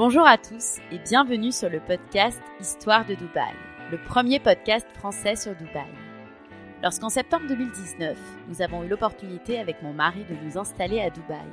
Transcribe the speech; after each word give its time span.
Bonjour 0.00 0.26
à 0.26 0.38
tous 0.38 0.78
et 0.90 0.98
bienvenue 0.98 1.52
sur 1.52 1.68
le 1.68 1.78
podcast 1.78 2.40
Histoire 2.58 3.04
de 3.04 3.12
Dubaï, 3.12 3.52
le 3.90 3.98
premier 3.98 4.40
podcast 4.40 4.86
français 4.94 5.36
sur 5.36 5.54
Dubaï. 5.54 5.92
Lorsqu'en 6.82 7.10
septembre 7.10 7.44
2019, 7.48 8.16
nous 8.48 8.62
avons 8.62 8.82
eu 8.82 8.88
l'opportunité 8.88 9.58
avec 9.58 9.82
mon 9.82 9.92
mari 9.92 10.24
de 10.24 10.34
nous 10.42 10.56
installer 10.56 11.02
à 11.02 11.10
Dubaï, 11.10 11.44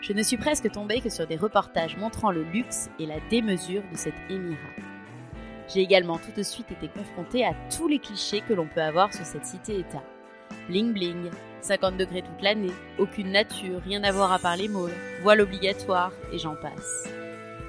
je 0.00 0.14
ne 0.14 0.22
suis 0.22 0.38
presque 0.38 0.72
tombée 0.72 1.02
que 1.02 1.10
sur 1.10 1.26
des 1.26 1.36
reportages 1.36 1.98
montrant 1.98 2.30
le 2.30 2.44
luxe 2.44 2.88
et 2.98 3.04
la 3.04 3.20
démesure 3.28 3.82
de 3.92 3.96
cet 3.98 4.14
émirat. 4.30 4.56
J'ai 5.68 5.80
également 5.80 6.16
tout 6.16 6.32
de 6.34 6.42
suite 6.42 6.72
été 6.72 6.88
confrontée 6.88 7.44
à 7.44 7.52
tous 7.76 7.88
les 7.88 7.98
clichés 7.98 8.40
que 8.40 8.54
l'on 8.54 8.68
peut 8.68 8.80
avoir 8.80 9.12
sur 9.12 9.26
cette 9.26 9.44
cité-État. 9.44 10.02
Bling 10.66 10.94
bling, 10.94 11.28
50 11.60 11.98
degrés 11.98 12.22
toute 12.22 12.40
l'année, 12.40 12.72
aucune 12.98 13.32
nature, 13.32 13.82
rien 13.84 14.02
à 14.02 14.12
voir 14.12 14.32
à 14.32 14.38
part 14.38 14.56
les 14.56 14.68
malls, 14.68 14.94
voile 15.22 15.42
obligatoire 15.42 16.12
et 16.32 16.38
j'en 16.38 16.56
passe. 16.56 17.21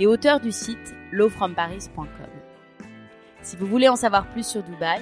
et 0.00 0.06
auteur 0.06 0.40
du 0.40 0.52
site 0.52 0.94
lowfromparis.com. 1.12 2.06
Si 3.42 3.56
vous 3.56 3.66
voulez 3.66 3.88
en 3.88 3.96
savoir 3.96 4.26
plus 4.28 4.46
sur 4.46 4.62
Dubaï, 4.62 5.00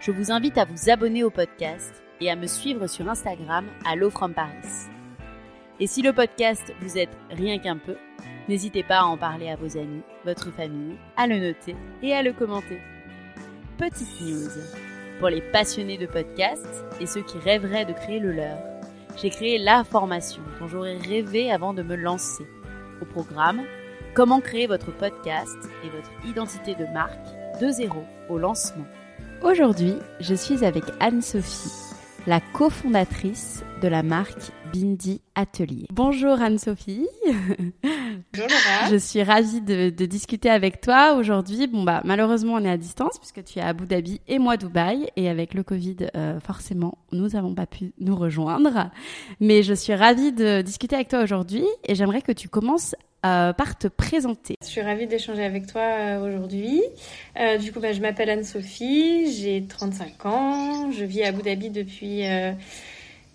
je 0.00 0.10
vous 0.10 0.32
invite 0.32 0.58
à 0.58 0.64
vous 0.64 0.90
abonner 0.90 1.22
au 1.22 1.30
podcast 1.30 2.02
et 2.20 2.30
à 2.30 2.36
me 2.36 2.46
suivre 2.46 2.86
sur 2.86 3.08
Instagram 3.08 3.66
à 3.84 3.96
lowfromparis. 3.96 4.88
Et 5.78 5.86
si 5.86 6.02
le 6.02 6.12
podcast 6.12 6.72
vous 6.80 6.98
aide 6.98 7.10
rien 7.30 7.58
qu'un 7.58 7.76
peu, 7.76 7.96
n'hésitez 8.48 8.82
pas 8.82 9.00
à 9.00 9.04
en 9.04 9.16
parler 9.16 9.50
à 9.50 9.56
vos 9.56 9.76
amis, 9.76 10.02
votre 10.24 10.50
famille, 10.52 10.96
à 11.16 11.26
le 11.26 11.38
noter 11.38 11.76
et 12.02 12.14
à 12.14 12.22
le 12.22 12.32
commenter. 12.32 12.78
Petite 13.78 14.20
news. 14.20 14.50
Pour 15.18 15.28
les 15.28 15.40
passionnés 15.40 15.98
de 15.98 16.06
podcasts 16.06 16.84
et 17.00 17.06
ceux 17.06 17.22
qui 17.22 17.38
rêveraient 17.38 17.84
de 17.84 17.92
créer 17.92 18.18
le 18.18 18.32
leur, 18.32 18.58
j'ai 19.20 19.30
créé 19.30 19.58
la 19.58 19.84
formation 19.84 20.42
dont 20.58 20.68
j'aurais 20.68 20.96
rêvé 20.96 21.50
avant 21.50 21.74
de 21.74 21.82
me 21.82 21.96
lancer. 21.96 22.46
Au 23.00 23.04
programme, 23.04 23.62
Comment 24.14 24.42
créer 24.42 24.66
votre 24.66 24.94
podcast 24.94 25.56
et 25.82 25.88
votre 25.88 26.10
identité 26.28 26.74
de 26.74 26.84
marque 26.92 27.18
de 27.62 27.70
zéro 27.70 28.00
au 28.28 28.36
lancement. 28.36 28.84
Aujourd'hui, 29.42 29.94
je 30.20 30.34
suis 30.34 30.66
avec 30.66 30.84
Anne-Sophie, 31.00 31.94
la 32.26 32.40
cofondatrice 32.52 33.64
de 33.80 33.88
la 33.88 34.02
marque 34.02 34.52
Bindi 34.74 35.22
Atelier. 35.34 35.86
Bonjour 35.90 36.42
Anne-Sophie. 36.42 37.08
Bonjour 37.24 38.48
Laura. 38.48 38.90
Je 38.90 38.96
suis 38.96 39.22
ravie 39.22 39.62
de, 39.62 39.88
discuter 40.04 40.50
avec 40.50 40.82
toi 40.82 41.14
aujourd'hui. 41.14 41.66
Bon 41.66 41.82
bah 41.82 42.02
malheureusement 42.04 42.54
on 42.54 42.64
est 42.66 42.70
à 42.70 42.76
distance 42.76 43.18
puisque 43.18 43.42
tu 43.44 43.60
es 43.60 43.62
à 43.62 43.68
Abu 43.68 43.86
Dhabi 43.86 44.20
et 44.28 44.38
moi 44.38 44.58
Dubaï 44.58 45.08
et 45.16 45.30
avec 45.30 45.54
le 45.54 45.62
Covid 45.62 45.96
euh, 46.16 46.38
forcément 46.40 46.98
nous 47.12 47.28
n'avons 47.28 47.54
pas 47.54 47.66
pu 47.66 47.94
nous 47.98 48.14
rejoindre. 48.14 48.90
Mais 49.40 49.62
je 49.62 49.72
suis 49.72 49.94
ravie 49.94 50.32
de 50.32 50.60
discuter 50.60 50.96
avec 50.96 51.08
toi 51.08 51.22
aujourd'hui 51.22 51.64
et 51.88 51.94
j'aimerais 51.94 52.20
que 52.20 52.32
tu 52.32 52.50
commences 52.50 52.94
euh, 53.24 53.52
par 53.52 53.78
te 53.78 53.86
présenter. 53.86 54.56
Je 54.62 54.66
suis 54.66 54.80
ravie 54.80 55.06
d'échanger 55.06 55.44
avec 55.44 55.68
toi 55.68 55.82
euh, 55.82 56.26
aujourd'hui. 56.26 56.82
Euh, 57.38 57.56
du 57.56 57.72
coup, 57.72 57.78
bah, 57.78 57.92
je 57.92 58.00
m'appelle 58.00 58.28
Anne-Sophie, 58.30 59.32
j'ai 59.32 59.64
35 59.64 60.26
ans, 60.26 60.90
je 60.90 61.04
vis 61.04 61.22
à 61.22 61.28
Abu 61.28 61.42
Dhabi 61.42 61.70
depuis 61.70 62.24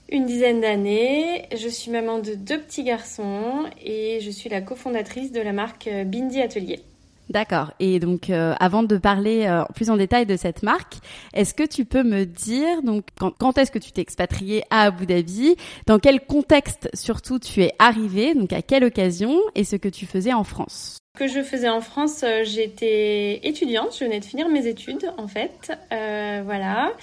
une 0.09 0.25
dizaine 0.25 0.59
d'années. 0.59 1.47
Je 1.55 1.69
suis 1.69 1.89
maman 1.89 2.19
de 2.19 2.35
deux 2.35 2.59
petits 2.59 2.83
garçons 2.83 3.63
et 3.81 4.19
je 4.21 4.29
suis 4.29 4.49
la 4.49 4.59
cofondatrice 4.59 5.31
de 5.31 5.39
la 5.39 5.53
marque 5.53 5.89
Bindi 6.05 6.41
Atelier. 6.41 6.81
D'accord. 7.29 7.73
Et 7.79 7.99
donc, 7.99 8.29
euh, 8.29 8.55
avant 8.59 8.83
de 8.83 8.97
parler 8.97 9.45
euh, 9.47 9.63
plus 9.75 9.89
en 9.89 9.97
détail 9.97 10.25
de 10.25 10.37
cette 10.37 10.63
marque, 10.63 10.97
est-ce 11.33 11.53
que 11.53 11.63
tu 11.63 11.83
peux 11.83 12.03
me 12.03 12.25
dire 12.25 12.81
donc 12.83 13.05
quand, 13.19 13.31
quand 13.37 13.57
est-ce 13.57 13.71
que 13.71 13.79
tu 13.79 13.91
t'es 13.91 14.01
expatrié 14.01 14.63
à 14.69 14.83
Abu 14.83 15.05
Dhabi, 15.05 15.57
dans 15.87 15.99
quel 15.99 16.25
contexte 16.25 16.89
surtout 16.93 17.39
tu 17.39 17.63
es 17.63 17.71
arrivé, 17.79 18.33
donc 18.33 18.53
à 18.53 18.61
quelle 18.61 18.85
occasion, 18.85 19.37
et 19.55 19.63
ce 19.63 19.75
que 19.75 19.89
tu 19.89 20.05
faisais 20.05 20.33
en 20.33 20.43
France? 20.43 20.99
Ce 21.01 21.06
que 21.17 21.27
je 21.27 21.41
faisais 21.41 21.69
en 21.69 21.81
France, 21.81 22.23
euh, 22.23 22.43
j'étais 22.43 23.39
étudiante, 23.43 23.95
je 23.97 24.05
venais 24.05 24.19
de 24.19 24.25
finir 24.25 24.47
mes 24.49 24.67
études 24.67 25.11
en 25.17 25.27
fait, 25.27 25.71
voilà, 25.89 26.93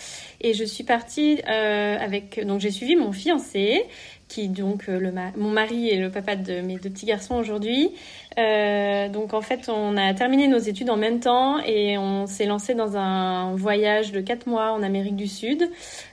et 0.40 0.54
je 0.54 0.64
suis 0.64 0.84
partie 0.84 1.42
avec 1.42 2.44
donc 2.46 2.60
j'ai 2.60 2.70
suivi 2.70 2.96
mon 2.96 3.12
fiancé 3.12 3.84
qui 4.28 4.48
donc 4.48 4.86
le 4.86 5.12
mon 5.36 5.50
mari 5.50 5.90
et 5.90 5.96
le 5.96 6.10
papa 6.10 6.36
de 6.36 6.60
mes 6.60 6.76
deux 6.76 6.90
petits 6.90 7.06
garçons 7.06 7.36
aujourd'hui. 7.36 7.92
Euh, 8.38 9.08
donc 9.08 9.34
en 9.34 9.40
fait, 9.40 9.68
on 9.68 9.96
a 9.96 10.12
terminé 10.14 10.48
nos 10.48 10.58
études 10.58 10.90
en 10.90 10.96
même 10.96 11.20
temps 11.20 11.58
et 11.60 11.98
on 11.98 12.26
s'est 12.26 12.46
lancé 12.46 12.74
dans 12.74 12.96
un 12.96 13.54
voyage 13.54 14.12
de 14.12 14.20
quatre 14.20 14.46
mois 14.46 14.72
en 14.72 14.82
Amérique 14.82 15.16
du 15.16 15.28
Sud. 15.28 15.70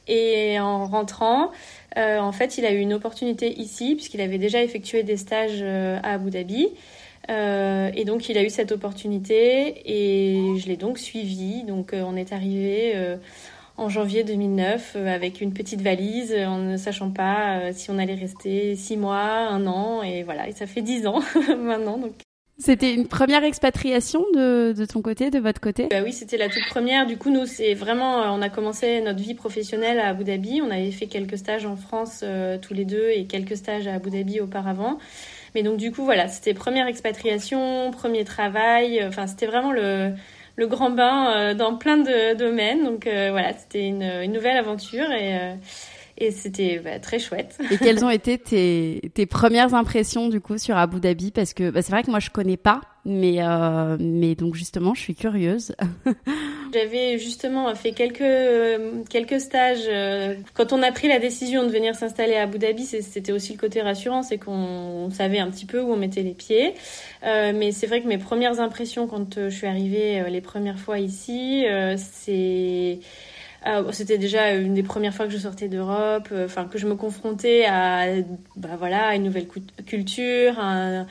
Et 0.07 0.59
en 0.59 0.85
rentrant, 0.85 1.51
euh, 1.97 2.19
en 2.19 2.31
fait, 2.31 2.57
il 2.57 2.65
a 2.65 2.71
eu 2.71 2.79
une 2.79 2.93
opportunité 2.93 3.59
ici 3.59 3.95
puisqu'il 3.95 4.21
avait 4.21 4.37
déjà 4.37 4.61
effectué 4.61 5.03
des 5.03 5.17
stages 5.17 5.59
euh, 5.61 5.99
à 6.03 6.13
Abu 6.13 6.29
Dhabi. 6.29 6.69
Euh, 7.29 7.91
et 7.93 8.03
donc 8.03 8.29
il 8.29 8.37
a 8.37 8.43
eu 8.43 8.49
cette 8.49 8.71
opportunité 8.71 9.81
et 9.85 10.57
je 10.57 10.67
l'ai 10.67 10.77
donc 10.77 10.97
suivi. 10.97 11.63
Donc 11.63 11.93
on 11.93 12.15
est 12.15 12.33
arrivé 12.33 12.95
en 13.77 13.89
janvier 13.89 14.23
2009 14.23 14.95
avec 14.95 15.41
une 15.41 15.53
petite 15.53 15.81
valise 15.81 16.33
en 16.33 16.57
ne 16.57 16.77
sachant 16.77 17.11
pas 17.11 17.71
si 17.73 17.89
on 17.91 17.97
allait 17.97 18.15
rester 18.15 18.75
six 18.75 18.97
mois, 18.97 19.47
un 19.47 19.65
an 19.67 20.03
et 20.03 20.23
voilà. 20.23 20.47
Et 20.47 20.53
ça 20.53 20.67
fait 20.67 20.81
dix 20.81 21.07
ans 21.07 21.21
maintenant. 21.57 21.97
Donc 21.97 22.13
c'était 22.61 22.93
une 22.93 23.07
première 23.07 23.43
expatriation 23.43 24.23
de, 24.35 24.73
de, 24.73 24.85
ton 24.85 25.01
côté, 25.01 25.31
de 25.31 25.39
votre 25.39 25.59
côté? 25.59 25.87
Bah 25.89 26.03
Oui, 26.03 26.13
c'était 26.13 26.37
la 26.37 26.47
toute 26.47 26.65
première. 26.69 27.07
Du 27.07 27.17
coup, 27.17 27.31
nous, 27.31 27.47
c'est 27.47 27.73
vraiment, 27.73 28.21
euh, 28.21 28.27
on 28.29 28.41
a 28.43 28.49
commencé 28.49 29.01
notre 29.01 29.19
vie 29.19 29.33
professionnelle 29.33 29.99
à 29.99 30.09
Abu 30.09 30.25
Dhabi. 30.25 30.61
On 30.61 30.69
avait 30.69 30.91
fait 30.91 31.07
quelques 31.07 31.39
stages 31.39 31.65
en 31.65 31.75
France 31.75 32.21
euh, 32.21 32.59
tous 32.59 32.75
les 32.75 32.85
deux 32.85 33.09
et 33.09 33.25
quelques 33.25 33.57
stages 33.57 33.87
à 33.87 33.95
Abu 33.95 34.11
Dhabi 34.11 34.41
auparavant. 34.41 34.99
Mais 35.55 35.63
donc, 35.63 35.77
du 35.77 35.91
coup, 35.91 36.03
voilà, 36.03 36.27
c'était 36.27 36.53
première 36.53 36.87
expatriation, 36.87 37.91
premier 37.91 38.23
travail. 38.23 39.03
Enfin, 39.05 39.27
c'était 39.27 39.47
vraiment 39.47 39.71
le, 39.71 40.13
le 40.55 40.67
grand 40.67 40.91
bain 40.91 41.33
euh, 41.35 41.53
dans 41.53 41.75
plein 41.75 41.97
de 41.97 42.35
domaines. 42.35 42.83
Donc, 42.83 43.03
voilà, 43.05 43.53
c'était 43.53 43.87
une, 43.87 44.03
une, 44.03 44.31
nouvelle 44.31 44.57
aventure 44.57 45.11
et 45.11 45.57
Et 46.17 46.29
c'était 46.29 46.79
bah, 46.79 46.99
très 46.99 47.17
chouette. 47.17 47.57
Et 47.71 47.77
quelles 47.77 48.05
ont 48.05 48.09
été 48.09 48.37
tes, 48.37 49.11
tes 49.13 49.25
premières 49.25 49.73
impressions 49.73 50.29
du 50.29 50.39
coup 50.39 50.59
sur 50.59 50.77
Abu 50.77 50.99
Dhabi? 50.99 51.31
Parce 51.31 51.53
que 51.53 51.71
bah, 51.71 51.81
c'est 51.81 51.91
vrai 51.91 52.03
que 52.03 52.11
moi 52.11 52.19
je 52.19 52.29
connais 52.29 52.57
pas, 52.57 52.81
mais 53.05 53.37
euh, 53.39 53.97
mais 53.99 54.35
donc 54.35 54.55
justement 54.55 54.93
je 54.93 55.01
suis 55.01 55.15
curieuse. 55.15 55.75
J'avais 56.73 57.17
justement 57.17 57.73
fait 57.75 57.91
quelques 57.91 59.07
quelques 59.09 59.41
stages 59.41 59.87
euh, 59.87 60.35
quand 60.53 60.71
on 60.71 60.81
a 60.83 60.91
pris 60.91 61.07
la 61.07 61.19
décision 61.19 61.63
de 61.63 61.69
venir 61.69 61.95
s'installer 61.95 62.35
à 62.35 62.43
Abu 62.43 62.59
Dhabi. 62.59 62.85
C'était 62.85 63.31
aussi 63.31 63.53
le 63.53 63.59
côté 63.59 63.81
rassurant, 63.81 64.23
c'est 64.23 64.37
qu'on 64.37 65.09
savait 65.11 65.39
un 65.39 65.49
petit 65.49 65.65
peu 65.65 65.81
où 65.81 65.91
on 65.91 65.97
mettait 65.97 66.23
les 66.23 66.33
pieds. 66.33 66.75
Euh, 67.23 67.51
mais 67.55 67.71
c'est 67.71 67.87
vrai 67.87 68.01
que 68.01 68.07
mes 68.07 68.17
premières 68.17 68.59
impressions 68.59 69.07
quand 69.07 69.49
je 69.49 69.55
suis 69.55 69.67
arrivée 69.67 70.23
les 70.29 70.41
premières 70.41 70.79
fois 70.79 70.99
ici, 70.99 71.65
c'est 71.97 72.99
euh, 73.67 73.91
c'était 73.91 74.17
déjà 74.17 74.53
une 74.53 74.73
des 74.73 74.83
premières 74.83 75.13
fois 75.13 75.25
que 75.27 75.31
je 75.31 75.37
sortais 75.37 75.67
d'Europe, 75.67 76.29
euh, 76.31 76.45
enfin 76.45 76.65
que 76.65 76.77
je 76.77 76.87
me 76.87 76.95
confrontais 76.95 77.65
à, 77.65 78.07
bah 78.55 78.69
voilà, 78.77 79.07
à 79.09 79.15
une 79.15 79.23
nouvelle 79.23 79.47
culture, 79.85 80.59
à 80.59 80.63
un, 80.63 81.07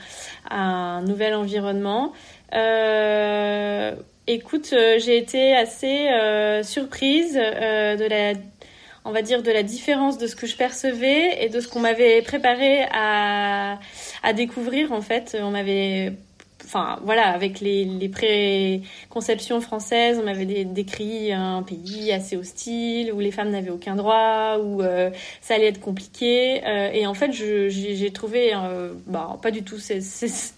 à 0.49 0.61
un 0.61 1.01
nouvel 1.03 1.33
environnement. 1.33 2.13
Euh, 2.53 3.95
écoute, 4.27 4.71
euh, 4.73 4.99
j'ai 4.99 5.17
été 5.17 5.55
assez 5.55 6.09
euh, 6.09 6.63
surprise 6.63 7.35
de 7.35 8.07
la, 8.09 8.33
on 9.05 9.11
va 9.11 9.21
dire, 9.21 9.41
de 9.43 9.51
la 9.51 9.63
différence 9.63 10.17
de 10.17 10.27
ce 10.27 10.35
que 10.35 10.45
je 10.45 10.57
percevais 10.57 11.43
et 11.43 11.49
de 11.49 11.59
ce 11.61 11.69
qu'on 11.69 11.79
m'avait 11.79 12.21
préparé 12.21 12.83
à, 12.91 13.79
à 14.23 14.33
découvrir. 14.33 14.91
En 14.91 15.01
fait, 15.01 15.37
on 15.41 15.51
m'avait 15.51 16.13
enfin 16.71 16.99
voilà, 17.03 17.27
avec 17.27 17.59
les, 17.59 17.83
les 17.83 18.07
préconceptions 18.07 19.59
françaises, 19.59 20.17
on 20.21 20.23
m'avait 20.23 20.45
décrit 20.63 21.33
un 21.33 21.63
pays 21.63 22.13
assez 22.13 22.37
hostile 22.37 23.11
où 23.11 23.19
les 23.19 23.31
femmes 23.31 23.49
n'avaient 23.49 23.71
aucun 23.71 23.95
droit, 23.95 24.57
où 24.57 24.81
euh, 24.81 25.09
ça 25.41 25.55
allait 25.55 25.67
être 25.67 25.81
compliqué. 25.81 26.65
Euh, 26.65 26.89
et 26.93 27.05
en 27.07 27.13
fait, 27.13 27.33
j'ai 27.33 28.11
trouvé, 28.11 28.53
euh, 28.55 28.93
bah, 29.05 29.37
pas 29.41 29.51
du 29.51 29.63
tout, 29.63 29.79
c'est 29.79 29.99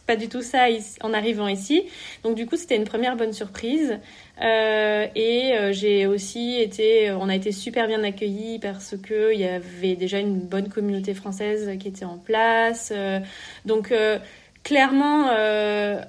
pas 0.06 0.16
du 0.16 0.30
tout 0.30 0.44
ça 0.44 0.68
en 1.02 1.14
arrivant 1.14 1.48
ici. 1.48 1.84
Donc 2.24 2.36
du 2.36 2.46
coup, 2.46 2.58
c'était 2.58 2.76
une 2.76 2.86
première 2.86 3.16
bonne 3.16 3.34
surprise. 3.34 3.98
Euh, 4.42 5.08
et 5.16 5.54
euh, 5.54 5.74
j'ai 5.74 6.08
aussi 6.08 6.56
été, 6.60 7.12
on 7.12 7.30
a 7.30 7.36
été 7.36 7.52
super 7.52 7.88
bien 7.88 8.04
accueillis 8.04 8.58
parce 8.60 8.96
que 8.98 9.32
il 9.34 9.40
y 9.40 9.46
avait 9.46 9.96
déjà 9.96 10.20
une 10.20 10.40
bonne 10.40 10.70
communauté 10.70 11.14
française 11.14 11.78
qui 11.80 11.88
était 11.88 12.06
en 12.06 12.18
place. 12.18 12.92
Euh, 12.96 13.20
donc 13.66 13.94
clairement, 14.64 15.30
euh, 15.32 16.02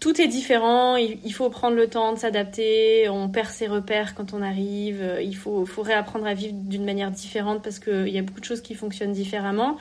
tout 0.00 0.20
est 0.20 0.28
différent. 0.28 0.96
Il, 0.96 1.32
faut 1.32 1.50
prendre 1.50 1.76
le 1.76 1.88
temps 1.88 2.12
de 2.12 2.18
s'adapter. 2.18 3.08
On 3.08 3.28
perd 3.28 3.48
ses 3.48 3.66
repères 3.66 4.14
quand 4.14 4.32
on 4.32 4.42
arrive. 4.42 5.18
Il 5.22 5.36
faut, 5.36 5.66
faut 5.66 5.82
réapprendre 5.82 6.26
à 6.26 6.34
vivre 6.34 6.54
d'une 6.54 6.84
manière 6.84 7.10
différente 7.10 7.62
parce 7.62 7.78
qu'il 7.78 8.08
y 8.08 8.18
a 8.18 8.22
beaucoup 8.22 8.40
de 8.40 8.44
choses 8.44 8.62
qui 8.62 8.74
fonctionnent 8.74 9.12
différemment. 9.12 9.76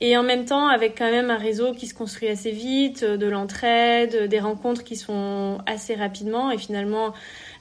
Et 0.00 0.16
en 0.16 0.22
même 0.22 0.44
temps, 0.44 0.68
avec 0.68 0.96
quand 0.96 1.10
même 1.10 1.30
un 1.30 1.38
réseau 1.38 1.72
qui 1.72 1.88
se 1.88 1.94
construit 1.94 2.28
assez 2.28 2.52
vite, 2.52 3.04
de 3.04 3.26
l'entraide, 3.26 4.28
des 4.28 4.38
rencontres 4.38 4.84
qui 4.84 4.94
sont 4.94 5.58
assez 5.66 5.96
rapidement. 5.96 6.52
Et 6.52 6.58
finalement, 6.58 7.14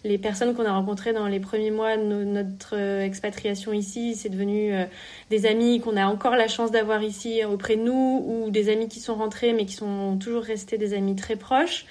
les 0.07 0.18
personnes 0.18 0.56
qu'on 0.56 0.65
a 0.65 0.71
rencontrées 0.71 1.13
dans 1.13 1.27
les 1.27 1.39
premiers 1.39 1.71
mois 1.71 1.98
de 1.98 2.24
notre 2.24 2.75
euh, 2.75 3.04
expatriation 3.04 3.74
ici, 3.74 4.15
c'est 4.15 4.30
devenu 4.30 4.74
euh, 4.74 4.86
des 5.30 5.45
amis 5.45 5.80
qu'on 5.80 5.98
a 5.98 6.06
encore 6.07 6.36
la 6.36 6.48
chance 6.48 6.71
d'avoir 6.71 7.04
ici 7.04 7.44
auprès 7.45 7.75
de 7.75 7.81
nous 7.81 8.24
ou 8.25 8.50
des 8.50 8.69
amis 8.69 8.88
qui 8.88 9.00
sont 9.00 9.15
rentrés 9.15 9.54
mais 9.54 9.65
qui 9.65 9.74
sont 9.74 10.18
toujours 10.18 10.44
restés 10.44 10.77
des 10.77 10.94
amis 10.94 11.15
très 11.15 11.36
proches. 11.36 11.86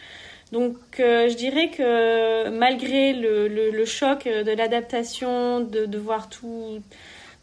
Donc 0.53 0.77
euh, 1.01 1.29
je 1.29 1.35
dirais 1.35 1.71
que 1.71 2.49
malgré 2.51 3.13
le, 3.13 3.85
choc 3.85 4.25
de 4.25 4.57
l'adaptation, 4.57 5.61
de 5.61 5.99
voir 5.99 6.29
tout 6.29 6.81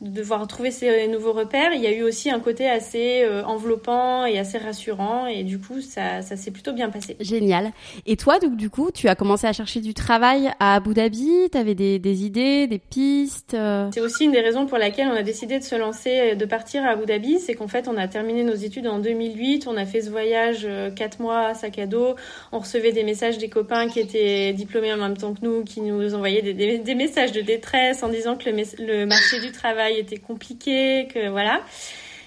de 0.01 0.09
devoir 0.09 0.45
trouver 0.47 0.71
ces 0.71 1.07
nouveaux 1.07 1.33
repères, 1.33 1.73
il 1.73 1.81
y 1.81 1.87
a 1.87 1.91
eu 1.91 2.03
aussi 2.03 2.29
un 2.29 2.39
côté 2.39 2.69
assez 2.69 3.23
euh, 3.23 3.43
enveloppant 3.43 4.25
et 4.25 4.37
assez 4.37 4.57
rassurant 4.57 5.27
et 5.27 5.43
du 5.43 5.59
coup 5.59 5.81
ça, 5.81 6.21
ça 6.21 6.35
s'est 6.35 6.51
plutôt 6.51 6.73
bien 6.73 6.89
passé. 6.89 7.15
Génial. 7.19 7.71
Et 8.05 8.17
toi 8.17 8.39
donc 8.39 8.55
du 8.55 8.69
coup 8.69 8.91
tu 8.91 9.07
as 9.07 9.15
commencé 9.15 9.47
à 9.47 9.53
chercher 9.53 9.79
du 9.79 9.93
travail 9.93 10.51
à 10.59 10.75
Abu 10.75 10.93
Dhabi, 10.93 11.49
tu 11.51 11.57
avais 11.57 11.75
des, 11.75 11.99
des, 11.99 12.25
idées, 12.25 12.67
des 12.67 12.79
pistes 12.79 13.53
euh? 13.53 13.89
C'est 13.93 14.01
aussi 14.01 14.25
une 14.25 14.31
des 14.31 14.41
raisons 14.41 14.65
pour 14.65 14.77
laquelle 14.77 15.07
on 15.07 15.15
a 15.15 15.23
décidé 15.23 15.59
de 15.59 15.63
se 15.63 15.75
lancer, 15.75 16.35
de 16.35 16.45
partir 16.45 16.83
à 16.83 16.89
Abu 16.89 17.05
Dhabi, 17.05 17.39
c'est 17.39 17.53
qu'en 17.53 17.67
fait 17.67 17.87
on 17.87 17.97
a 17.97 18.07
terminé 18.07 18.43
nos 18.43 18.55
études 18.55 18.87
en 18.87 18.99
2008, 18.99 19.67
on 19.67 19.77
a 19.77 19.85
fait 19.85 20.01
ce 20.01 20.09
voyage 20.09 20.63
euh, 20.65 20.91
quatre 20.91 21.19
mois 21.19 21.53
sac 21.53 21.79
à 21.79 21.85
dos, 21.85 22.15
on 22.51 22.59
recevait 22.59 22.91
des 22.91 23.03
messages 23.03 23.37
des 23.37 23.49
copains 23.49 23.87
qui 23.87 23.99
étaient 23.99 24.53
diplômés 24.53 24.93
en 24.93 24.97
même 24.97 25.17
temps 25.17 25.33
que 25.33 25.45
nous, 25.45 25.63
qui 25.63 25.81
nous 25.81 26.13
envoyaient 26.13 26.41
des, 26.41 26.53
des, 26.53 26.79
des 26.79 26.95
messages 26.95 27.31
de 27.31 27.41
détresse 27.41 28.03
en 28.03 28.09
disant 28.09 28.35
que 28.35 28.49
le, 28.49 28.55
le 28.79 29.05
marché 29.05 29.39
du 29.39 29.51
travail 29.51 29.92
était 29.99 30.17
compliqué, 30.17 31.07
que 31.13 31.29
voilà. 31.29 31.61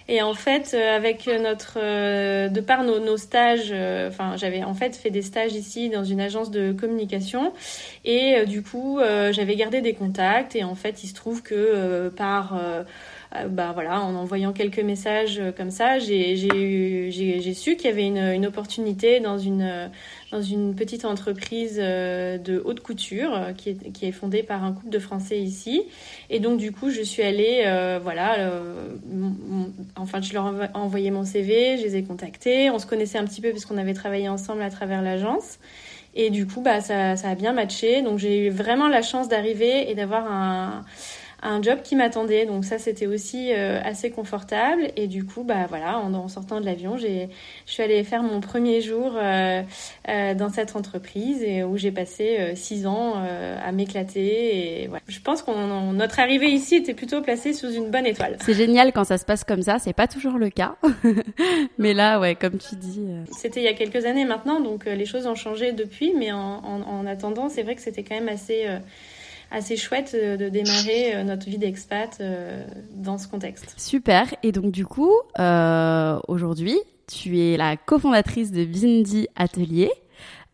Et 0.09 0.23
en 0.23 0.35
fait, 0.35 0.73
euh, 0.75 0.97
avec 0.97 1.27
notre, 1.27 1.79
euh, 1.79 2.49
de 2.49 2.61
par 2.61 2.85
nos, 2.85 3.01
nos 3.01 3.17
stages, 3.17 3.71
euh, 3.73 4.09
enfin, 4.09 4.37
j'avais 4.37 4.63
en 4.63 4.75
fait 4.75 4.95
fait 4.95 5.11
des 5.11 5.23
stages 5.23 5.55
ici 5.55 5.89
dans 5.89 6.05
une 6.05 6.21
agence 6.21 6.51
de 6.51 6.73
communication, 6.73 7.53
et 8.05 8.45
du 8.47 8.63
coup, 8.63 9.01
j'avais 9.33 9.57
gardé 9.57 9.81
des 9.81 9.95
contacts. 9.95 10.55
Et 10.55 10.65
en 10.65 10.75
fait, 10.75 11.03
il 11.03 11.09
se 11.09 11.15
trouve 11.15 11.43
que 11.43 12.09
par 12.17 12.59
bah 13.49 13.73
voilà, 13.73 14.01
en 14.03 14.15
envoyant 14.15 14.53
quelques 14.53 14.81
messages 14.81 15.41
comme 15.57 15.71
ça, 15.71 15.99
j'ai 15.99 16.37
su 17.55 17.77
qu'il 17.77 17.91
y 17.91 17.93
avait 17.93 18.07
une, 18.07 18.19
une, 18.19 18.47
opportunité 18.47 19.21
dans 19.21 19.39
une 19.39 19.91
dans 20.33 20.43
une 20.43 20.75
petite 20.75 21.05
entreprise 21.05 21.79
euh, 21.81 22.37
de 22.39 22.61
haute 22.65 22.81
couture 22.81 23.35
euh, 23.35 23.53
qui 23.53 23.71
est, 23.71 23.93
qui 23.93 24.07
est 24.07 24.13
fondée 24.13 24.43
par 24.43 24.65
un 24.65 24.73
couple 24.73 24.91
de 24.91 24.99
Français 24.99 25.39
ici. 25.39 25.85
Et 26.31 26.41
donc, 26.41 26.59
du 26.59 26.73
coup, 26.73 26.91
je 26.91 27.03
suis 27.03 27.23
allée, 27.23 27.63
euh, 27.67 28.01
voilà, 28.03 28.39
euh, 28.41 28.89
enfin, 29.97 30.21
je 30.21 30.33
leur 30.33 30.47
ai 30.49 30.69
envoyé 30.75 31.11
mon 31.11 31.25
CV, 31.25 31.79
je 31.79 31.83
les 31.83 31.97
ai 31.97 32.03
contactés. 32.03 32.71
On 32.71 32.79
se 32.79 32.87
connaissait 32.87 33.19
un 33.19 33.25
petit 33.25 33.41
peu 33.41 33.51
puisqu'on 33.51 33.79
avait 33.79 33.95
travaillé 33.95 34.29
ensemble 34.29 34.63
à 34.63 34.71
travers 34.71 35.03
l'agence. 35.03 35.59
Et 36.15 36.31
du 36.31 36.47
coup, 36.47 36.63
bah, 36.63 36.81
ça, 36.81 37.17
ça 37.17 37.31
a 37.31 37.35
bien 37.35 37.53
matché. 37.53 38.03
Donc, 38.03 38.19
j'ai 38.19 38.47
eu 38.47 38.51
vraiment 38.51 38.89
la 38.89 39.03
chance 39.03 39.29
d'arriver 39.29 39.91
et 39.91 39.95
d'avoir 39.95 40.31
un 40.31 40.85
un 41.43 41.61
job 41.63 41.81
qui 41.83 41.97
m'attendait. 41.97 42.47
Donc 42.47 42.65
ça, 42.65 42.79
c'était 42.79 43.07
aussi 43.07 43.53
euh, 43.53 43.81
assez 43.85 44.11
confortable. 44.11 44.89
Et 44.97 45.07
du 45.07 45.25
coup, 45.25 45.43
bah 45.45 45.67
voilà, 45.69 45.99
en, 45.99 46.13
en 46.15 46.29
sortant 46.29 46.61
de 46.61 46.67
l'avion, 46.67 46.97
j'ai, 46.97 47.29
je 47.67 47.73
suis 47.73 47.83
allée 47.83 48.03
faire 48.05 48.23
mon 48.23 48.41
premier 48.41 48.81
jour 48.81 49.13
euh, 49.17 49.63
euh, 50.09 50.35
dans 50.35 50.49
cette 50.49 50.75
entreprise 50.77 51.43
et 51.43 51.63
où 51.65 51.77
j'ai 51.77 51.91
passé 51.93 52.37
euh, 52.41 52.55
six 52.55 52.87
ans 52.87 53.15
euh, 53.17 53.59
à 53.65 53.73
m'éclater. 53.73 54.83
Et 54.83 54.87
voilà. 54.89 55.03
Je 55.09 55.21
pense 55.21 55.43
qu'on 55.43 55.93
notre 55.93 56.21
arrivée 56.21 56.49
ici 56.51 56.77
était 56.77 56.95
plutôt 56.95 57.21
placée 57.23 57.53
sous 57.53 57.71
une 57.73 57.91
bonne 57.91 58.07
étoile. 58.07 58.37
C'est 58.41 58.55
génial 58.55 58.93
quand 58.93 59.05
ça 59.05 59.19
se 59.19 59.25
passe 59.25 59.45
comme 59.45 59.63
ça. 59.63 59.79
C'est 59.79 59.93
pas 59.93 60.09
toujours 60.09 60.39
le 60.39 60.51
cas, 60.51 60.77
mais 61.79 61.95
là, 61.95 62.19
ouais, 62.21 62.35
comme 62.35 62.59
tu 62.59 62.75
dis. 62.77 63.05
euh, 63.09 63.23
C'était 63.33 63.61
il 63.61 63.65
y 63.65 63.69
a 63.69 63.75
quelques 63.75 64.05
années 64.07 64.25
maintenant, 64.25 64.61
donc 64.61 64.85
les 64.87 65.07
choses 65.07 65.27
ont 65.27 65.35
changé 65.35 65.73
depuis. 65.73 66.13
Mais 66.17 66.33
en, 66.33 66.39
en, 66.39 66.83
en 66.83 67.07
attendant, 67.07 67.49
c'est 67.49 67.63
vrai 67.63 67.75
que 67.75 67.83
c'était 67.83 68.03
quand 68.03 68.15
même 68.15 68.29
assez 68.29 68.65
euh, 68.67 68.79
assez 69.51 69.77
chouette 69.77 70.13
euh, 70.15 70.37
de 70.37 70.49
démarrer 70.49 71.15
euh, 71.15 71.25
notre 71.25 71.47
vie 71.47 71.59
d'expat 71.59 72.17
euh, 72.21 72.65
dans 72.95 73.19
ce 73.19 73.29
contexte. 73.29 73.75
Super. 73.77 74.35
Et 74.43 74.53
donc 74.53 74.71
du 74.73 74.85
coup, 74.85 75.13
euh, 75.39 76.19
aujourd'hui, 76.29 76.79
tu 77.07 77.41
es 77.41 77.57
la 77.57 77.77
cofondatrice 77.77 78.51
de 78.51 78.65
Bindi 78.65 79.29
Atelier. 79.37 79.91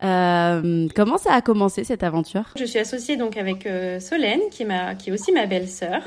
Euh, 0.03 0.87
comment 0.95 1.17
ça 1.17 1.33
a 1.33 1.41
commencé 1.41 1.85
cette 1.85 2.03
aventure? 2.03 2.43
Je 2.59 2.65
suis 2.65 2.79
associée 2.79 3.15
donc 3.15 3.37
avec 3.37 3.65
euh, 3.65 4.01
Solène, 4.01 4.41
qui 4.51 4.63
est, 4.63 4.65
ma, 4.65 4.95
qui 4.95 5.09
est 5.09 5.13
aussi 5.13 5.31
ma 5.31 5.45
belle-sœur, 5.45 6.03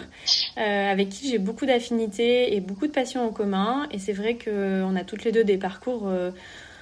euh, 0.59 0.93
avec 0.93 1.09
qui 1.09 1.31
j'ai 1.31 1.39
beaucoup 1.39 1.65
d'affinités 1.65 2.55
et 2.55 2.61
beaucoup 2.61 2.87
de 2.87 2.93
passions 2.93 3.27
en 3.27 3.31
commun. 3.31 3.87
Et 3.93 3.99
c'est 3.99 4.13
vrai 4.13 4.37
qu'on 4.37 4.95
a 4.97 5.05
toutes 5.05 5.25
les 5.25 5.33
deux 5.33 5.45
des 5.45 5.57
parcours 5.57 6.09
euh, 6.09 6.31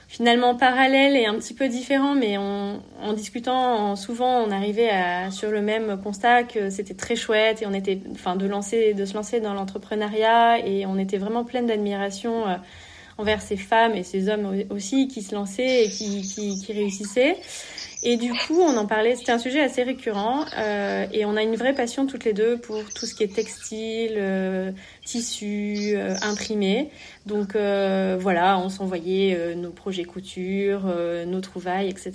finalement 0.09 0.55
parallèles 0.55 1.17
et 1.17 1.27
un 1.27 1.35
petit 1.35 1.55
peu 1.55 1.69
différents, 1.69 2.15
mais 2.15 2.37
en 2.37 3.13
discutant 3.15 3.97
souvent, 3.97 4.43
on 4.43 4.51
arrivait 4.51 4.91
à, 4.91 5.31
sur 5.31 5.51
le 5.51 5.61
même 5.61 6.01
constat 6.03 6.45
que 6.45 6.71
c'était 6.71 6.95
très 6.95 7.17
chouette 7.17 7.63
et 7.63 7.67
on 7.67 7.73
était, 7.73 8.01
enfin, 8.13 8.37
de 8.37 8.47
lancer, 8.47 8.95
de 8.95 9.05
se 9.05 9.15
lancer 9.15 9.41
dans 9.41 9.55
l'entrepreneuriat 9.55 10.67
et 10.67 10.87
on 10.87 10.99
était 10.99 11.19
vraiment 11.19 11.45
pleine 11.45 11.67
d'admiration. 11.67 12.49
Euh, 12.49 12.57
envers 13.17 13.41
ces 13.41 13.57
femmes 13.57 13.95
et 13.95 14.03
ces 14.03 14.29
hommes 14.29 14.65
aussi 14.71 15.07
qui 15.07 15.23
se 15.23 15.37
lançaient 15.37 15.85
et 15.85 15.89
qui 15.89 16.73
réussissaient. 16.73 17.37
Et 18.07 18.19
du 18.19 18.33
coup, 18.33 18.61
on 18.61 18.77
en 18.77 18.85
parlait, 18.85 19.17
c'était 19.17 19.33
un 19.33 19.39
sujet 19.39 19.61
assez 19.61 19.83
récurrent 19.83 20.45
euh, 20.59 21.07
et 21.11 21.25
on 21.25 21.37
a 21.37 21.43
une 21.43 21.57
vraie 21.57 21.73
passion 21.73 22.07
toutes 22.07 22.27
les 22.27 22.35
deux 22.35 22.59
pour 22.59 22.85
tout 22.93 23.07
ce 23.07 23.15
qui 23.15 23.23
est 23.23 23.35
textile, 23.35 24.17
euh, 24.19 24.73
tissu, 25.07 25.95
euh, 25.97 26.15
imprimé. 26.21 26.91
Donc 27.25 27.57
euh, 27.57 28.19
voilà, 28.21 28.59
on 28.59 28.69
s'envoyait 28.69 29.35
euh, 29.35 29.55
nos 29.55 29.71
projets 29.71 30.05
couture, 30.05 30.83
euh, 30.87 31.25
nos 31.25 31.41
trouvailles, 31.41 31.89
etc. 31.89 32.13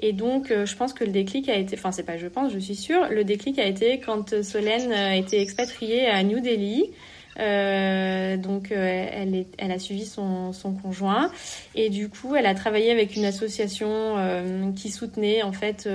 Et 0.00 0.12
donc, 0.12 0.48
je 0.48 0.74
pense 0.74 0.92
que 0.92 1.04
le 1.04 1.12
déclic 1.12 1.48
a 1.48 1.54
été, 1.54 1.76
enfin 1.78 1.92
c'est 1.92 2.02
pas 2.02 2.18
je 2.18 2.26
pense, 2.26 2.52
je 2.52 2.58
suis 2.58 2.74
sûre, 2.74 3.06
le 3.08 3.22
déclic 3.22 3.60
a 3.60 3.64
été 3.64 4.00
quand 4.00 4.42
Solène 4.42 4.92
était 4.92 5.40
expatriée 5.40 6.08
à 6.08 6.24
New 6.24 6.40
Delhi. 6.40 6.90
Euh, 7.38 8.38
donc 8.38 8.72
euh, 8.72 9.06
elle, 9.12 9.34
est, 9.34 9.46
elle 9.58 9.70
a 9.70 9.78
suivi 9.78 10.06
son, 10.06 10.54
son, 10.54 10.72
conjoint 10.72 11.30
et 11.74 11.90
du 11.90 12.08
coup 12.08 12.34
elle 12.34 12.46
a 12.46 12.54
travaillé 12.54 12.90
avec 12.90 13.14
une 13.14 13.26
association 13.26 13.88
euh, 13.90 14.72
qui 14.72 14.90
soutenait 14.90 15.42
en 15.42 15.52
fait 15.52 15.86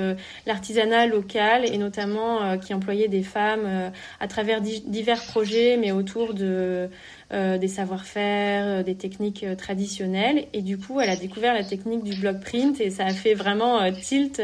l'artisanat 0.46 1.08
local 1.08 1.66
et 1.66 1.78
notamment 1.80 2.58
qui 2.60 2.76
employait 2.76 3.08
des 3.08 3.24
femmes 3.24 3.92
à 4.20 4.28
travers 4.28 4.62
divers 4.62 5.24
projets 5.24 5.78
mais 5.78 5.92
autour 5.92 6.36
de 6.36 6.90
euh, 7.34 7.58
des 7.58 7.70
savoir-faire, 7.70 8.66
euh, 8.66 8.84
des 8.84 8.96
techniques 8.96 9.46
euh, 9.46 9.56
traditionnelles. 9.56 10.48
Et 10.52 10.62
du 10.62 10.78
coup, 10.78 11.00
elle 11.00 11.10
a 11.10 11.16
découvert 11.16 11.54
la 11.54 11.64
technique 11.64 12.04
du 12.04 12.14
block 12.20 12.42
print 12.42 12.82
et 12.82 12.90
ça 12.90 13.06
a 13.06 13.14
fait 13.14 13.36
vraiment 13.36 13.90
tilt 13.94 14.42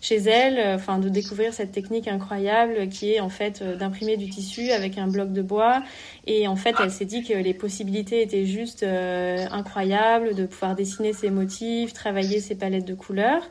chez 0.00 0.16
elle, 0.16 0.76
enfin 0.76 0.98
de 0.98 1.08
découvrir 1.08 1.52
cette 1.52 1.72
technique 1.72 2.06
incroyable 2.06 2.88
qui 2.88 3.14
est 3.14 3.20
en 3.20 3.30
fait 3.30 3.64
d'imprimer 3.64 4.16
du 4.16 4.28
tissu 4.28 4.70
avec 4.70 4.96
un 4.96 5.08
bloc 5.08 5.32
de 5.32 5.42
bois. 5.42 5.82
Et 6.26 6.48
en 6.48 6.56
fait, 6.56 6.74
elle 6.82 6.90
s'est 6.90 7.04
dit 7.04 7.22
que 7.22 7.34
les 7.34 7.54
possibilités 7.54 8.22
étaient 8.22 8.46
juste 8.46 8.82
incroyables, 8.82 10.34
de 10.34 10.46
pouvoir 10.46 10.74
dessiner 10.74 11.12
ses 11.12 11.30
motifs, 11.30 11.92
travailler 11.92 12.40
ses 12.40 12.54
palettes 12.54 12.86
de 12.86 12.94
couleurs. 12.94 13.42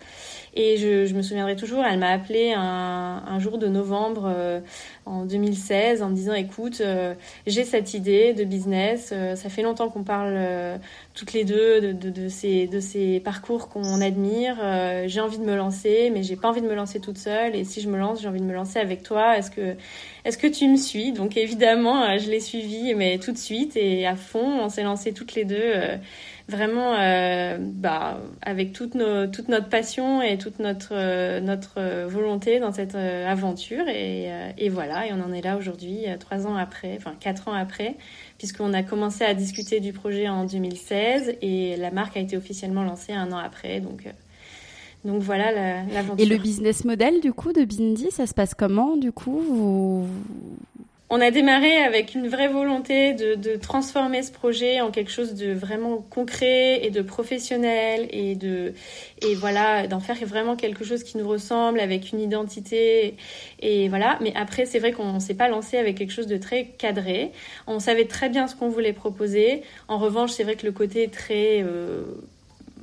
Et 0.55 0.77
je, 0.77 1.05
je 1.05 1.15
me 1.15 1.23
souviendrai 1.23 1.55
toujours, 1.55 1.83
elle 1.83 1.97
m'a 1.97 2.11
appelé 2.11 2.53
un, 2.55 3.23
un, 3.25 3.39
jour 3.39 3.57
de 3.57 3.67
novembre 3.67 4.25
euh, 4.27 4.59
en 5.07 5.25
2016 5.25 6.03
en 6.03 6.09
me 6.09 6.15
disant 6.15 6.33
écoute, 6.33 6.81
euh, 6.81 7.15
j'ai 7.47 7.63
cette 7.63 7.95
idée 7.95 8.33
de 8.33 8.43
business, 8.43 9.09
euh, 9.11 9.35
ça 9.35 9.49
fait 9.49 9.63
longtemps 9.63 9.89
qu'on 9.89 10.03
parle 10.03 10.37
toutes 11.13 11.33
les 11.33 11.45
deux 11.45 11.79
de, 11.79 11.91
de, 11.91 12.09
de, 12.09 12.27
ces, 12.27 12.67
de 12.67 12.79
ces 12.79 13.19
parcours 13.19 13.69
qu'on 13.69 14.01
admire, 14.01 14.57
j'ai 15.07 15.19
envie 15.21 15.37
de 15.37 15.43
me 15.43 15.55
lancer, 15.55 16.09
mais 16.13 16.23
j'ai 16.23 16.35
pas 16.35 16.49
envie 16.49 16.61
de 16.61 16.67
me 16.67 16.75
lancer 16.75 16.99
toute 16.99 17.17
seule. 17.17 17.55
Et 17.55 17.63
si 17.63 17.81
je 17.81 17.89
me 17.89 17.97
lance, 17.97 18.21
j'ai 18.21 18.27
envie 18.27 18.39
de 18.39 18.45
me 18.45 18.53
lancer 18.53 18.79
avec 18.79 19.03
toi. 19.03 19.37
Est-ce 19.37 19.51
que, 19.51 19.75
est-ce 20.25 20.37
que 20.37 20.47
tu 20.47 20.67
me 20.67 20.77
suis? 20.77 21.11
Donc 21.11 21.37
évidemment, 21.37 22.17
je 22.17 22.29
l'ai 22.29 22.39
suivi, 22.39 22.95
mais 22.95 23.19
tout 23.19 23.31
de 23.31 23.37
suite 23.37 23.77
et 23.77 24.07
à 24.07 24.15
fond, 24.15 24.61
on 24.61 24.69
s'est 24.69 24.83
lancé 24.83 25.13
toutes 25.13 25.35
les 25.35 25.45
deux 25.45 25.73
vraiment 26.49 26.95
euh, 26.97 27.57
bah, 27.59 28.19
avec 28.41 28.73
toute, 28.73 28.95
nos, 28.95 29.27
toute 29.27 29.47
notre 29.47 29.69
passion 29.69 30.21
et 30.21 30.37
toute 30.37 30.59
notre, 30.59 30.89
euh, 30.91 31.39
notre 31.39 32.07
volonté 32.07 32.59
dans 32.59 32.71
cette 32.71 32.95
euh, 32.95 33.27
aventure. 33.27 33.87
Et, 33.87 34.29
et, 34.57 34.69
voilà, 34.69 35.07
et 35.07 35.13
on 35.13 35.21
en 35.21 35.31
est 35.31 35.41
là 35.41 35.57
aujourd'hui, 35.57 36.05
trois 36.19 36.45
ans 36.47 36.55
après, 36.55 36.95
enfin 36.97 37.13
quatre 37.19 37.47
ans 37.47 37.53
après, 37.53 37.95
puisqu'on 38.37 38.73
a 38.73 38.83
commencé 38.83 39.23
à 39.23 39.33
discuter 39.33 39.79
du 39.79 39.93
projet 39.93 40.27
en 40.27 40.45
2016 40.45 41.35
et 41.41 41.77
la 41.77 41.91
marque 41.91 42.17
a 42.17 42.19
été 42.19 42.35
officiellement 42.37 42.83
lancée 42.83 43.13
un 43.13 43.31
an 43.31 43.37
après. 43.37 43.79
Donc, 43.79 44.07
donc 45.05 45.21
voilà 45.21 45.83
l'aventure. 45.83 46.25
et 46.25 46.25
le 46.25 46.37
business 46.37 46.85
model 46.85 47.19
du 47.21 47.33
coup 47.33 47.51
de 47.51 47.65
Bindi, 47.65 48.09
ça 48.11 48.25
se 48.25 48.33
passe 48.33 48.53
comment? 48.53 48.95
Du 48.95 49.11
coup 49.11 50.07
on 51.09 51.21
a 51.21 51.29
démarré 51.29 51.77
avec 51.77 52.15
une 52.15 52.27
vraie 52.27 52.47
volonté 52.47 53.13
de, 53.13 53.55
transformer 53.57 54.23
ce 54.23 54.31
projet 54.31 54.81
en 54.81 54.89
quelque 54.89 55.11
chose 55.11 55.35
de 55.35 55.53
vraiment 55.53 55.97
concret 55.97 56.83
et 56.83 56.89
de 56.89 57.01
professionnel 57.01 58.07
et 58.09 58.35
de 58.35 58.73
et 59.21 59.35
voilà 59.35 59.85
d'en 59.87 59.99
faire 59.99 60.17
vraiment 60.25 60.55
quelque 60.55 60.83
chose 60.83 61.03
qui 61.03 61.17
nous 61.17 61.27
ressemble 61.27 61.79
avec 61.79 62.11
une 62.11 62.19
identité 62.19 63.15
et 63.59 63.89
voilà. 63.89 64.17
Mais 64.21 64.33
après 64.35 64.65
c'est 64.65 64.79
vrai 64.79 64.91
qu'on 64.91 65.19
s'est 65.19 65.35
pas 65.35 65.49
lancé 65.49 65.77
avec 65.77 65.97
quelque 65.97 66.13
chose 66.13 66.27
de 66.27 66.37
très 66.37 66.65
cadré. 66.65 67.31
On 67.67 67.79
savait 67.79 68.05
très 68.05 68.29
bien 68.29 68.47
ce 68.47 68.55
qu'on 68.55 68.69
voulait 68.69 68.93
proposer. 68.93 69.61
En 69.87 69.99
revanche 69.99 70.31
c'est 70.31 70.43
vrai 70.43 70.55
que 70.55 70.65
le 70.65 70.71
côté 70.71 71.09
très 71.09 71.61
euh, 71.63 72.03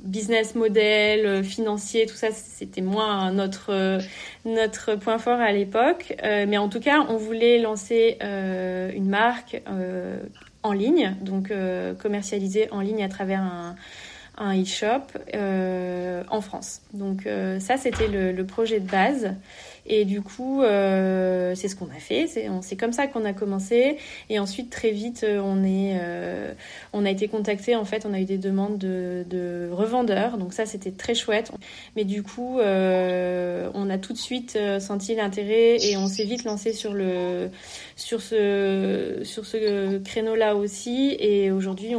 business 0.03 0.55
model, 0.55 1.25
euh, 1.25 1.43
financier, 1.43 2.05
tout 2.05 2.15
ça, 2.15 2.27
c'était 2.31 2.81
moins 2.81 3.31
notre 3.31 3.71
euh, 3.71 3.99
notre 4.45 4.95
point 4.95 5.17
fort 5.17 5.39
à 5.39 5.51
l'époque. 5.51 6.15
Euh, 6.23 6.45
mais 6.47 6.57
en 6.57 6.69
tout 6.69 6.79
cas, 6.79 7.05
on 7.09 7.17
voulait 7.17 7.59
lancer 7.59 8.17
une 8.21 9.09
marque 9.09 9.61
en 10.63 10.73
ligne, 10.73 11.15
donc 11.21 11.51
commercialisée 11.99 12.69
en 12.71 12.81
ligne 12.81 13.03
à 13.03 13.09
travers 13.09 13.41
un 13.41 13.75
un 14.37 14.59
e-shop 14.59 15.19
en 16.29 16.41
France. 16.41 16.81
Donc 16.93 17.27
ça, 17.59 17.77
c'était 17.77 18.07
le, 18.07 18.31
le, 18.31 18.45
projet 18.45 18.79
de 18.79 18.89
base. 18.89 19.35
Et 19.85 20.05
du 20.05 20.21
coup, 20.21 20.61
euh, 20.61 21.55
c'est 21.55 21.67
ce 21.67 21.75
qu'on 21.75 21.89
a 21.89 21.99
fait. 21.99 22.27
C'est 22.27 22.75
comme 22.75 22.93
ça 22.93 23.07
qu'on 23.07 23.25
a 23.25 23.33
commencé. 23.33 23.97
Et 24.29 24.39
ensuite, 24.39 24.69
très 24.69 24.91
vite, 24.91 25.23
euh, 25.23 25.39
on, 25.43 25.63
est, 25.63 25.97
euh, 25.99 26.53
on 26.93 27.05
a 27.05 27.09
été 27.09 27.27
contacté. 27.27 27.75
En 27.75 27.85
fait, 27.85 28.05
on 28.05 28.13
a 28.13 28.19
eu 28.19 28.25
des 28.25 28.37
demandes 28.37 28.77
de, 28.77 29.25
de 29.29 29.69
revendeurs. 29.71 30.37
Donc 30.37 30.53
ça, 30.53 30.65
c'était 30.65 30.91
très 30.91 31.15
chouette. 31.15 31.51
Mais 31.95 32.03
du 32.03 32.23
coup, 32.23 32.59
on 32.59 33.89
a 33.89 33.97
tout 33.97 34.13
de 34.13 34.17
suite 34.17 34.57
senti 34.79 35.15
l'intérêt 35.15 35.77
et 35.81 35.97
on 35.97 36.07
s'est 36.07 36.25
vite 36.25 36.43
lancé 36.43 36.73
sur 36.73 36.93
le 36.93 37.49
sur 37.95 38.21
ce 38.21 39.21
sur 39.23 39.45
ce 39.45 39.97
créneau-là 39.97 40.55
aussi. 40.55 41.15
Et 41.19 41.51
aujourd'hui, 41.51 41.93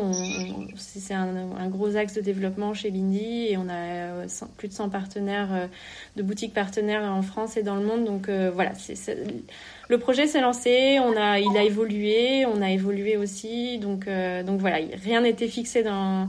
c'est 0.76 1.14
un, 1.14 1.52
un, 1.58 1.68
gros 1.68 1.96
axe 1.96 2.14
de 2.14 2.20
développement 2.20 2.74
chez 2.74 2.90
Bindi 2.90 3.46
et 3.48 3.56
on 3.56 3.68
a 3.68 4.26
plus 4.56 4.68
de 4.68 4.72
100 4.72 4.88
partenaires, 4.90 5.68
de 6.16 6.22
boutiques 6.22 6.54
partenaires 6.54 7.02
en 7.02 7.22
France 7.22 7.56
et 7.56 7.62
dans 7.62 7.71
le 7.76 7.84
monde. 7.84 8.04
Donc 8.04 8.28
euh, 8.28 8.50
voilà, 8.52 8.74
c'est, 8.74 9.16
le 9.88 9.98
projet 9.98 10.26
s'est 10.26 10.40
lancé, 10.40 10.98
on 11.00 11.16
a, 11.16 11.38
il 11.38 11.56
a 11.56 11.62
évolué, 11.62 12.46
on 12.46 12.62
a 12.62 12.70
évolué 12.70 13.16
aussi. 13.16 13.78
Donc, 13.78 14.08
euh, 14.08 14.42
donc 14.42 14.60
voilà, 14.60 14.78
rien 15.02 15.20
n'était 15.22 15.48
fixé 15.48 15.82
dans 15.82 16.28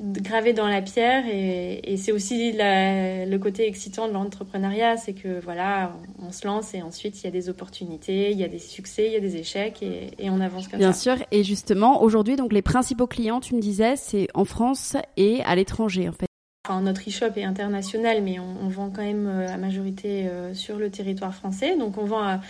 gravé 0.00 0.54
dans 0.54 0.66
la 0.66 0.80
pierre 0.80 1.24
et, 1.26 1.96
c'est 1.98 2.12
aussi 2.12 2.52
le 2.56 3.36
côté 3.36 3.66
excitant 3.66 4.08
de 4.08 4.14
l'entrepreneuriat, 4.14 4.96
c'est 4.96 5.12
que 5.12 5.40
voilà, 5.40 5.92
on, 6.26 6.32
se 6.32 6.46
lance 6.46 6.72
et 6.72 6.80
ensuite 6.80 7.20
il 7.20 7.24
y 7.24 7.26
a 7.26 7.30
des 7.30 7.50
opportunités, 7.50 8.30
il 8.30 8.38
y 8.38 8.44
a 8.44 8.48
des 8.48 8.58
succès, 8.58 9.06
il 9.06 9.12
y 9.12 9.16
a 9.16 9.20
des 9.20 9.36
échecs 9.36 9.82
et, 9.82 10.12
et 10.18 10.30
on 10.30 10.40
avance 10.40 10.68
comme 10.68 10.78
Bien 10.78 10.92
ça. 10.92 11.14
Bien 11.14 11.16
sûr, 11.16 11.26
et 11.30 11.44
justement 11.44 12.02
aujourd'hui 12.02 12.36
donc 12.36 12.52
les 12.52 12.62
principaux 12.62 13.06
clients, 13.06 13.40
tu 13.40 13.54
me 13.54 13.60
disais, 13.60 13.96
c'est 13.96 14.28
en 14.32 14.46
France 14.46 14.96
et 15.18 15.42
à 15.44 15.54
l'étranger 15.54 16.08
en 16.08 16.12
fait 16.12 16.29
notre 16.80 17.08
e-shop 17.08 17.32
est 17.36 17.44
international, 17.44 18.22
mais 18.22 18.38
on, 18.38 18.68
vend 18.68 18.90
quand 18.90 19.02
même 19.02 19.26
euh, 19.26 19.52
à 19.52 19.56
majorité 19.56 20.26
euh, 20.28 20.54
sur 20.54 20.78
le 20.78 20.90
territoire 20.90 21.34
français. 21.34 21.76
Donc, 21.76 21.98
on 21.98 22.04
vend 22.04 22.22
à, 22.22 22.40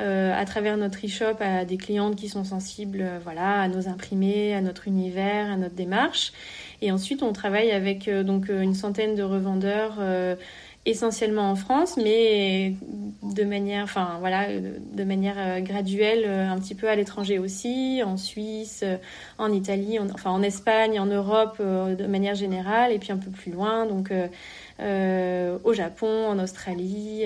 euh, 0.00 0.32
à 0.34 0.44
travers 0.44 0.76
notre 0.76 1.04
e-shop 1.04 1.36
à 1.40 1.64
des 1.64 1.76
clientes 1.76 2.16
qui 2.16 2.28
sont 2.28 2.44
sensibles 2.44 3.04
voilà, 3.22 3.60
à 3.60 3.68
nos 3.68 3.88
imprimés, 3.88 4.54
à 4.54 4.60
notre 4.60 4.88
univers, 4.88 5.50
à 5.52 5.56
notre 5.56 5.74
démarche. 5.74 6.32
Et 6.80 6.90
ensuite, 6.92 7.22
on 7.22 7.32
travaille 7.32 7.70
avec 7.70 8.08
donc 8.08 8.48
une 8.48 8.74
centaine 8.74 9.14
de 9.14 9.22
revendeurs 9.22 9.98
essentiellement 10.86 11.50
en 11.50 11.56
France, 11.56 11.96
mais 11.96 12.74
de 13.22 13.44
manière, 13.44 13.84
enfin 13.84 14.16
voilà, 14.20 14.46
de 14.60 15.04
manière 15.04 15.34
euh, 15.36 15.60
graduelle, 15.60 16.24
euh, 16.24 16.48
un 16.48 16.58
petit 16.58 16.76
peu 16.76 16.88
à 16.88 16.94
l'étranger 16.94 17.40
aussi, 17.40 18.02
en 18.04 18.16
Suisse, 18.16 18.80
euh, 18.84 18.96
en 19.36 19.52
Italie, 19.52 19.98
enfin 19.98 20.30
en 20.30 20.42
Espagne, 20.42 20.98
en 21.00 21.06
Europe 21.06 21.60
de 21.60 22.06
manière 22.06 22.36
générale, 22.36 22.92
et 22.92 22.98
puis 22.98 23.10
un 23.12 23.16
peu 23.16 23.30
plus 23.30 23.50
loin, 23.50 23.86
donc 23.86 24.12
au 24.80 25.72
Japon, 25.72 26.28
en 26.28 26.38
Australie, 26.38 27.24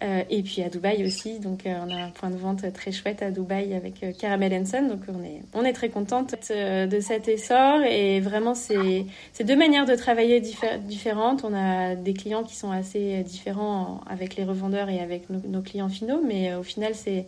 et 0.00 0.42
puis 0.42 0.62
à 0.62 0.68
Dubaï 0.68 1.04
aussi, 1.06 1.38
donc 1.38 1.66
euh, 1.66 1.74
on 1.86 1.90
a 1.90 1.96
un 1.96 2.10
point 2.10 2.30
de 2.30 2.36
vente 2.36 2.70
très 2.72 2.92
chouette 2.92 3.22
à 3.22 3.30
Dubaï 3.30 3.74
avec 3.74 4.02
euh, 4.02 4.12
Caramel 4.12 4.66
Son, 4.66 4.88
donc 4.88 5.00
on 5.08 5.22
est, 5.22 5.40
on 5.54 5.64
est 5.64 5.72
très 5.72 5.88
contente 5.88 6.34
de 6.50 7.00
cet 7.00 7.28
essor. 7.28 7.82
Et 7.82 8.20
vraiment 8.20 8.54
c'est 8.54 9.06
deux 9.42 9.56
manières 9.56 9.86
de 9.86 9.94
travailler 9.94 10.40
différentes. 10.40 11.44
On 11.44 11.54
a 11.54 11.94
des 11.94 12.14
clients 12.14 12.42
qui 12.42 12.56
sont 12.56 12.70
assez 12.70 13.22
différents 13.22 14.00
avec 14.06 14.36
les 14.36 14.44
revendeurs 14.44 14.88
et 14.88 15.00
avec 15.00 15.30
nos, 15.30 15.62
clients 15.62 15.88
finaux, 15.88 16.20
mais 16.24 16.54
au 16.54 16.62
final 16.62 16.94
c'est 16.94 17.26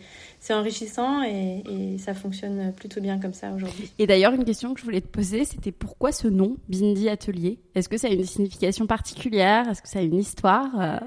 enrichissant 0.51 1.23
et, 1.23 1.63
et, 1.69 1.99
ça 1.99 2.15
fonctionne 2.15 2.73
plutôt 2.73 3.01
bien 3.01 3.19
comme 3.19 3.33
ça 3.33 3.51
aujourd'hui. 3.53 3.91
Et 3.99 4.07
d'ailleurs 4.07 4.33
une 4.33 4.45
question 4.45 4.75
que 4.75 4.81
je 4.81 4.85
voulais 4.85 5.01
te 5.01 5.09
poser, 5.09 5.45
c'était 5.45 5.73
pourquoi 5.73 6.13
ce 6.13 6.29
nom 6.29 6.57
Bindi 6.69 7.09
Atelier? 7.09 7.59
Est-ce 7.75 7.89
que 7.89 7.97
ça 7.97 8.09
a 8.09 8.11
une 8.11 8.25
signification 8.25 8.87
particulière? 8.87 9.69
Est-ce 9.69 9.83
que 9.83 9.89
ça 9.89 10.01
a 10.01 10.03
une 10.03 10.19
histoire? 10.19 11.01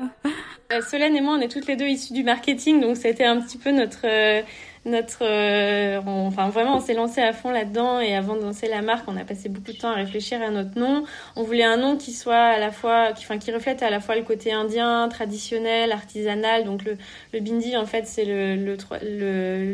Euh, 0.71 0.81
Solène 0.81 1.15
et 1.15 1.21
moi, 1.21 1.35
on 1.35 1.41
est 1.41 1.47
toutes 1.47 1.65
les 1.65 1.75
deux 1.75 1.87
issues 1.87 2.13
du 2.13 2.23
marketing, 2.23 2.79
donc 2.79 2.95
c'était 2.95 3.25
un 3.25 3.41
petit 3.41 3.57
peu 3.57 3.71
notre 3.71 4.05
euh, 4.05 4.43
notre 4.85 5.23
euh, 5.23 5.99
enfin 6.05 6.49
vraiment 6.49 6.77
on 6.77 6.79
s'est 6.79 6.93
lancé 6.93 7.21
à 7.21 7.33
fond 7.33 7.51
là-dedans 7.51 7.99
et 7.99 8.15
avant 8.15 8.35
de 8.35 8.41
lancer 8.41 8.67
la 8.69 8.81
marque 8.81 9.07
on 9.07 9.17
a 9.17 9.25
passé 9.25 9.49
beaucoup 9.49 9.73
de 9.73 9.77
temps 9.77 9.89
à 9.89 9.95
réfléchir 9.95 10.41
à 10.41 10.51
notre 10.51 10.79
nom. 10.79 11.05
On 11.35 11.43
voulait 11.43 11.63
un 11.63 11.77
nom 11.77 11.97
qui 11.97 12.13
soit 12.13 12.35
à 12.35 12.59
la 12.59 12.71
fois 12.71 13.13
qui 13.13 13.25
enfin 13.25 13.39
qui 13.39 13.51
reflète 13.51 13.81
à 13.83 13.89
la 13.89 13.99
fois 13.99 14.15
le 14.15 14.23
côté 14.23 14.53
indien 14.53 15.09
traditionnel 15.09 15.91
artisanal. 15.91 16.65
Donc 16.65 16.83
le, 16.85 16.97
bindi 17.39 17.75
en 17.75 17.85
fait 17.85 18.05
c'est 18.05 18.25
le 18.25 18.55
le, 18.55 18.77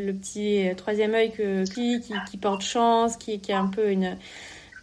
le, 0.05 0.13
petit 0.13 0.69
troisième 0.77 1.13
œil 1.13 1.31
que 1.31 1.65
qui, 1.65 2.01
qui 2.31 2.37
porte 2.37 2.61
chance 2.61 3.17
qui 3.17 3.39
qui 3.41 3.51
a 3.51 3.59
un 3.59 3.67
peu 3.67 3.91
une 3.91 4.17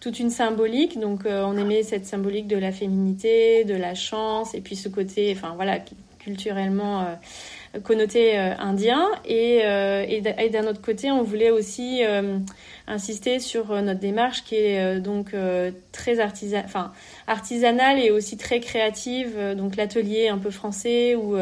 toute 0.02 0.18
une 0.18 0.30
symbolique. 0.30 0.98
Donc, 0.98 1.26
euh, 1.26 1.44
on 1.46 1.56
aimait 1.56 1.84
cette 1.84 2.06
symbolique 2.06 2.48
de 2.48 2.56
la 2.56 2.72
féminité, 2.72 3.64
de 3.64 3.74
la 3.74 3.94
chance, 3.94 4.52
et 4.52 4.60
puis 4.60 4.74
ce 4.74 4.88
côté, 4.88 5.32
enfin 5.34 5.52
voilà, 5.54 5.78
culturellement, 6.18 7.02
euh, 7.02 7.80
connoté 7.84 8.36
indien. 8.36 9.08
Et, 9.24 9.60
et 9.62 10.50
d'un 10.50 10.66
autre 10.66 10.82
côté, 10.82 11.10
on 11.10 11.22
voulait 11.22 11.50
aussi 11.50 12.02
insister 12.86 13.40
sur 13.40 13.80
notre 13.80 13.98
démarche 13.98 14.44
qui 14.44 14.56
est 14.56 15.00
donc 15.00 15.34
très 15.90 16.20
artisan, 16.20 16.60
enfin 16.66 16.92
artisanale 17.26 17.98
et 17.98 18.10
aussi 18.10 18.36
très 18.36 18.60
créative. 18.60 19.38
donc 19.56 19.76
l'atelier 19.76 20.28
un 20.28 20.36
peu 20.36 20.50
français 20.50 21.14
où 21.14 21.34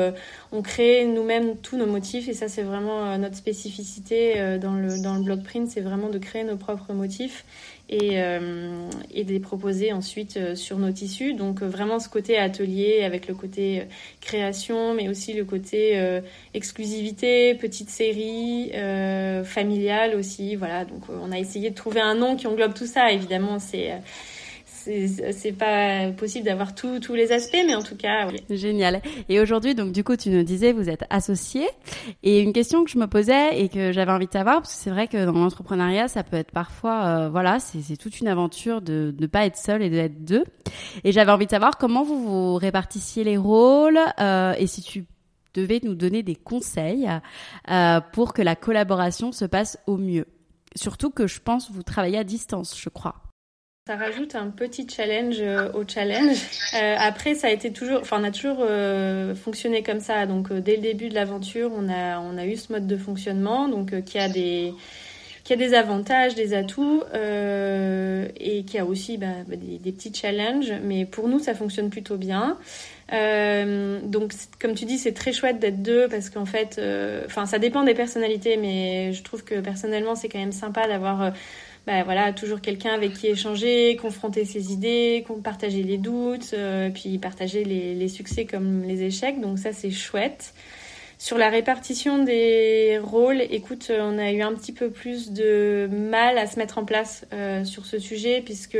on 0.53 0.63
crée 0.63 1.05
nous-mêmes 1.05 1.57
tous 1.57 1.77
nos 1.77 1.87
motifs 1.87 2.29
et 2.29 2.35
ça 2.35 2.47
c'est 2.47 2.63
vraiment 2.63 3.19
notre 3.19 3.37
spécificité 3.37 4.57
dans 4.63 4.75
le 4.75 5.03
dans 5.03 5.17
le 5.17 5.25
block 5.25 5.43
print, 5.43 5.69
c'est 5.69 5.81
vraiment 5.81 6.11
de 6.11 6.19
créer 6.19 6.45
nos 6.45 6.57
propres 6.57 6.93
motifs 6.93 7.45
et, 7.91 8.23
euh, 8.23 8.89
et 9.13 9.25
de 9.25 9.33
les 9.33 9.41
proposer 9.41 9.93
ensuite 9.93 10.37
euh, 10.37 10.55
sur 10.55 10.79
nos 10.79 10.93
tissus. 10.93 11.35
Donc 11.35 11.61
euh, 11.61 11.67
vraiment 11.67 11.99
ce 11.99 12.09
côté 12.09 12.39
atelier 12.39 13.03
avec 13.03 13.27
le 13.27 13.35
côté 13.35 13.83
création, 14.21 14.95
mais 14.95 15.09
aussi 15.09 15.33
le 15.35 15.45
côté 15.45 16.01
exclusivité, 16.55 17.55
petite 17.55 17.91
série, 17.91 18.71
familiale 19.45 20.15
aussi. 20.15 20.55
Voilà, 20.55 20.85
donc 20.85 21.03
on 21.09 21.33
a 21.33 21.39
essayé 21.39 21.71
de 21.71 21.75
trouver 21.75 22.01
un 22.01 22.15
nom 22.15 22.37
qui 22.37 22.47
englobe 22.47 22.75
tout 22.75 22.87
ça. 22.87 23.11
Évidemment, 23.11 23.59
c'est 23.59 23.93
c'est 24.85 25.53
pas 25.53 26.11
possible 26.13 26.45
d'avoir 26.45 26.75
tous 26.75 27.15
les 27.15 27.33
aspects, 27.33 27.63
mais 27.67 27.75
en 27.75 27.83
tout 27.83 27.97
cas, 27.97 28.29
oui. 28.29 28.43
Génial. 28.51 29.03
Et 29.29 29.41
aujourd'hui, 29.41 29.75
donc 29.75 29.93
du 29.93 30.05
coup, 30.05 30.17
tu 30.17 30.31
nous 30.31 30.43
disais, 30.43 30.73
vous 30.73 30.89
êtes 30.89 31.05
associé. 31.11 31.67
Et 32.23 32.41
une 32.41 32.53
question 32.53 32.85
que 32.85 32.91
je 32.91 32.99
me 32.99 33.07
posais 33.07 33.61
et 33.61 33.69
que 33.69 33.93
j'avais 33.93 34.13
envie 34.13 34.27
de 34.27 34.33
savoir, 34.33 34.57
parce 34.63 34.75
que 34.75 34.81
c'est 34.81 34.91
vrai 34.91 35.09
que 35.09 35.25
dans 35.25 35.33
l'entrepreneuriat, 35.33 36.09
ça 36.09 36.23
peut 36.23 36.37
être 36.37 36.53
parfois, 36.53 37.05
euh, 37.05 37.29
voilà, 37.29 37.59
c'est 37.61 37.97
toute 37.97 38.21
une 38.21 38.29
aventure 38.29 38.81
de 38.81 39.15
ne 39.19 39.27
pas 39.27 39.47
être 39.47 39.57
seul 39.57 39.83
et 39.83 39.91
d'être 39.91 40.25
deux. 40.25 40.45
Et 41.05 41.13
j'avais 41.13 41.33
envie 41.33 41.47
de 41.47 41.51
savoir 41.51 41.79
comment 41.79 42.03
vous 42.03 42.21
vous 42.21 42.55
répartissiez 42.57 43.25
les 43.25 43.37
rôles 43.37 43.99
euh, 44.21 44.55
et 44.59 44.67
si 44.67 44.83
tu 44.83 45.05
devais 45.55 45.81
nous 45.83 45.95
donner 45.95 46.23
des 46.23 46.37
conseils 46.37 47.09
euh, 47.71 48.01
pour 48.13 48.33
que 48.33 48.43
la 48.43 48.57
collaboration 48.57 49.33
se 49.33 49.45
passe 49.45 49.79
au 49.87 49.97
mieux. 49.97 50.27
Surtout 50.77 51.11
que 51.11 51.27
je 51.27 51.41
pense 51.41 51.71
vous 51.71 51.83
travaillez 51.83 52.19
à 52.19 52.25
distance, 52.25 52.79
je 52.79 52.89
crois. 52.89 53.30
Ça 53.87 53.97
rajoute 53.97 54.35
un 54.35 54.51
petit 54.51 54.87
challenge 54.87 55.39
euh, 55.41 55.73
au 55.73 55.85
challenge. 55.89 56.37
Euh, 56.75 56.97
après, 56.99 57.35
ça 57.35 57.47
a 57.47 57.51
été 57.51 57.73
toujours, 57.73 58.01
enfin, 58.03 58.21
on 58.21 58.25
a 58.25 58.31
toujours 58.31 58.59
euh, 58.61 59.35
fonctionné 59.35 59.83
comme 59.83 60.01
ça. 60.01 60.27
Donc, 60.27 60.53
dès 60.53 60.77
le 60.77 60.83
début 60.83 61.09
de 61.09 61.15
l'aventure, 61.15 61.73
on 61.75 61.89
a, 61.89 62.21
on 62.21 62.37
a 62.37 62.45
eu 62.45 62.57
ce 62.57 62.73
mode 62.73 62.87
de 62.87 62.97
fonctionnement, 62.99 63.69
donc 63.69 64.05
qui 64.05 64.19
a 64.19 64.29
des, 64.29 64.75
qui 65.45 65.55
a 65.55 65.57
des 65.57 65.73
avantages, 65.73 66.35
des 66.35 66.53
atouts, 66.53 67.03
et 67.15 68.65
qui 68.65 68.79
a 68.79 68.85
aussi 68.85 69.17
bah, 69.17 69.29
bah, 69.49 69.57
des, 69.57 69.79
des, 69.79 69.93
petits 69.93 70.13
challenges. 70.15 70.73
Mais 70.85 71.07
pour 71.07 71.27
nous, 71.27 71.39
ça 71.39 71.55
fonctionne 71.55 71.89
plutôt 71.89 72.19
bien. 72.19 72.59
donc, 73.11 74.35
comme 74.61 74.75
tu 74.75 74.85
dis, 74.85 74.99
c'est 74.99 75.15
très 75.15 75.33
chouette 75.33 75.59
d'être 75.59 75.83
deux 75.83 76.07
parce 76.07 76.29
qu'en 76.29 76.47
fait, 76.47 76.81
enfin, 77.27 77.47
ça 77.47 77.59
dépend 77.59 77.83
des 77.83 77.95
personnalités, 77.95 78.59
mais 78.59 79.15
je 79.15 79.23
trouve 79.23 79.43
que 79.43 79.59
personnellement, 79.59 80.15
c'est 80.15 80.29
quand 80.29 80.39
même 80.39 80.53
sympa 80.53 80.87
d'avoir 80.87 81.33
bah, 81.87 82.05
voilà, 82.05 82.33
toujours 82.33 82.61
quelqu'un 82.61 82.93
avec 82.93 83.15
qui 83.15 83.27
échanger, 83.29 83.97
confronter 83.97 84.45
ses 84.45 84.73
idées, 84.73 85.25
partager 85.43 85.83
les 85.83 85.97
doutes, 85.97 86.53
euh, 86.53 86.91
puis 86.91 87.19
partager 87.19 87.65
les, 87.65 88.09
succès 88.09 88.45
comme 88.45 88.83
les 88.83 89.03
échecs. 89.03 89.41
Donc 89.41 89.59
ça, 89.59 89.73
c'est 89.73 89.91
chouette. 89.91 90.53
Sur 91.19 91.37
la 91.37 91.51
répartition 91.51 92.25
des 92.25 92.99
rôles, 93.03 93.43
écoute, 93.51 93.93
on 93.95 94.19
a 94.19 94.31
eu 94.31 94.41
un 94.41 94.55
petit 94.55 94.73
peu 94.73 94.91
plus 94.91 95.33
de 95.33 95.89
mal 95.93 96.39
à 96.39 96.47
se 96.47 96.59
mettre 96.59 96.79
en 96.79 96.85
place 96.85 97.27
euh, 97.33 97.65
sur 97.65 97.85
ce 97.85 97.99
sujet, 97.99 98.41
puisque 98.43 98.79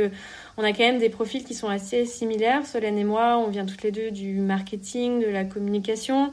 on 0.57 0.63
a 0.63 0.71
quand 0.71 0.83
même 0.83 0.97
des 0.97 1.09
profils 1.09 1.43
qui 1.43 1.53
sont 1.53 1.69
assez 1.69 2.05
similaires. 2.05 2.65
Solène 2.65 2.97
et 2.97 3.03
moi, 3.03 3.37
on 3.37 3.49
vient 3.49 3.65
toutes 3.65 3.83
les 3.83 3.91
deux 3.91 4.09
du 4.09 4.33
marketing, 4.33 5.21
de 5.21 5.27
la 5.27 5.43
communication. 5.43 6.31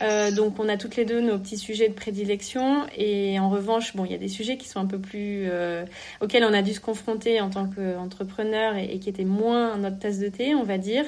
Euh, 0.00 0.30
donc 0.30 0.58
on 0.58 0.68
a 0.68 0.76
toutes 0.76 0.96
les 0.96 1.04
deux 1.04 1.20
nos 1.20 1.38
petits 1.38 1.58
sujets 1.58 1.88
de 1.88 1.94
prédilection 1.94 2.86
et 2.96 3.38
en 3.38 3.50
revanche, 3.50 3.94
bon, 3.94 4.04
il 4.04 4.12
y 4.12 4.14
a 4.14 4.18
des 4.18 4.28
sujets 4.28 4.56
qui 4.56 4.68
sont 4.68 4.80
un 4.80 4.86
peu 4.86 4.98
plus 4.98 5.44
euh, 5.50 5.84
auxquels 6.20 6.44
on 6.44 6.52
a 6.52 6.62
dû 6.62 6.72
se 6.72 6.80
confronter 6.80 7.40
en 7.40 7.50
tant 7.50 7.66
qu'entrepreneur 7.66 8.76
et, 8.76 8.98
qui 8.98 9.08
étaient 9.08 9.24
moins 9.24 9.76
notre 9.76 9.98
tasse 9.98 10.18
de 10.18 10.28
thé, 10.28 10.54
on 10.54 10.64
va 10.64 10.78
dire. 10.78 11.04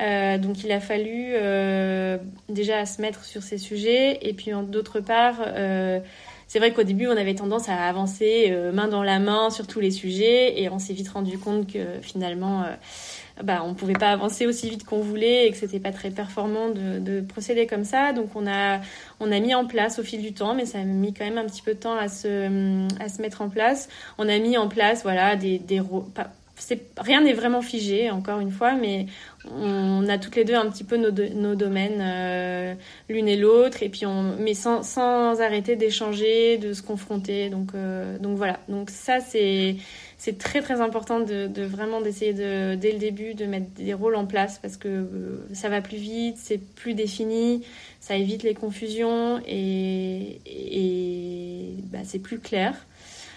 Euh, 0.00 0.38
donc 0.38 0.64
il 0.64 0.72
a 0.72 0.80
fallu 0.80 1.32
euh, 1.34 2.18
déjà 2.48 2.84
se 2.86 3.00
mettre 3.00 3.24
sur 3.24 3.42
ces 3.42 3.58
sujets 3.58 4.18
et 4.22 4.32
puis 4.32 4.50
d'autre 4.68 5.00
part. 5.00 5.36
c'est 6.46 6.58
vrai 6.58 6.72
qu'au 6.72 6.82
début, 6.82 7.06
on 7.06 7.16
avait 7.16 7.34
tendance 7.34 7.68
à 7.68 7.76
avancer 7.76 8.56
main 8.72 8.88
dans 8.88 9.02
la 9.02 9.18
main 9.18 9.50
sur 9.50 9.66
tous 9.66 9.80
les 9.80 9.90
sujets 9.90 10.60
et 10.60 10.68
on 10.68 10.78
s'est 10.78 10.94
vite 10.94 11.08
rendu 11.08 11.38
compte 11.38 11.72
que 11.72 12.00
finalement, 12.00 12.64
bah, 13.42 13.62
on 13.64 13.74
pouvait 13.74 13.94
pas 13.94 14.10
avancer 14.10 14.46
aussi 14.46 14.70
vite 14.70 14.84
qu'on 14.84 15.00
voulait 15.00 15.46
et 15.46 15.50
que 15.50 15.56
c'était 15.56 15.80
pas 15.80 15.90
très 15.90 16.10
performant 16.10 16.68
de, 16.68 17.00
de, 17.00 17.20
procéder 17.20 17.66
comme 17.66 17.84
ça. 17.84 18.12
Donc 18.12 18.30
on 18.36 18.46
a, 18.46 18.80
on 19.20 19.32
a 19.32 19.40
mis 19.40 19.54
en 19.54 19.66
place 19.66 19.98
au 19.98 20.02
fil 20.04 20.22
du 20.22 20.32
temps, 20.32 20.54
mais 20.54 20.66
ça 20.66 20.78
a 20.78 20.84
mis 20.84 21.12
quand 21.12 21.24
même 21.24 21.38
un 21.38 21.46
petit 21.46 21.62
peu 21.62 21.74
de 21.74 21.80
temps 21.80 21.96
à 21.96 22.08
se, 22.08 22.86
à 23.00 23.08
se 23.08 23.20
mettre 23.20 23.42
en 23.42 23.48
place. 23.48 23.88
On 24.18 24.28
a 24.28 24.38
mis 24.38 24.56
en 24.56 24.68
place, 24.68 25.02
voilà, 25.02 25.36
des, 25.36 25.58
des 25.58 25.80
rien 26.96 27.20
n'est 27.20 27.32
vraiment 27.32 27.62
figé, 27.62 28.10
encore 28.10 28.40
une 28.40 28.50
fois, 28.50 28.74
mais 28.74 29.06
on 29.50 30.08
a 30.08 30.18
toutes 30.18 30.36
les 30.36 30.44
deux 30.44 30.54
un 30.54 30.70
petit 30.70 30.84
peu 30.84 30.96
nos, 30.96 31.10
nos 31.10 31.54
domaines, 31.54 32.00
euh, 32.00 32.74
l'une 33.08 33.28
et 33.28 33.36
l'autre, 33.36 33.82
et 33.82 33.88
puis 33.88 34.06
on, 34.06 34.36
mais 34.38 34.54
sans, 34.54 34.82
sans 34.82 35.40
arrêter 35.40 35.76
d'échanger, 35.76 36.58
de 36.58 36.72
se 36.72 36.82
confronter. 36.82 37.50
Donc, 37.50 37.70
euh, 37.74 38.18
donc 38.18 38.36
voilà. 38.36 38.58
Donc 38.68 38.90
ça, 38.90 39.20
c'est 39.20 39.76
c'est 40.24 40.38
très 40.38 40.62
très 40.62 40.80
important 40.80 41.20
de, 41.20 41.62
vraiment 41.64 42.00
d'essayer 42.00 42.32
de 42.32 42.76
dès 42.76 42.92
le 42.92 42.98
début 42.98 43.34
de 43.34 43.44
mettre 43.44 43.70
des 43.76 43.92
rôles 43.92 44.16
en 44.16 44.24
place 44.24 44.58
parce 44.58 44.78
que 44.78 44.88
euh, 44.88 45.46
ça 45.52 45.68
va 45.68 45.82
plus 45.82 45.98
vite, 45.98 46.38
c'est 46.38 46.56
plus 46.56 46.94
défini, 46.94 47.62
ça 48.00 48.16
évite 48.16 48.42
les 48.42 48.54
confusions 48.54 49.42
et, 49.46 50.40
bah, 51.92 51.98
c'est 52.04 52.20
plus 52.20 52.38
clair. 52.38 52.74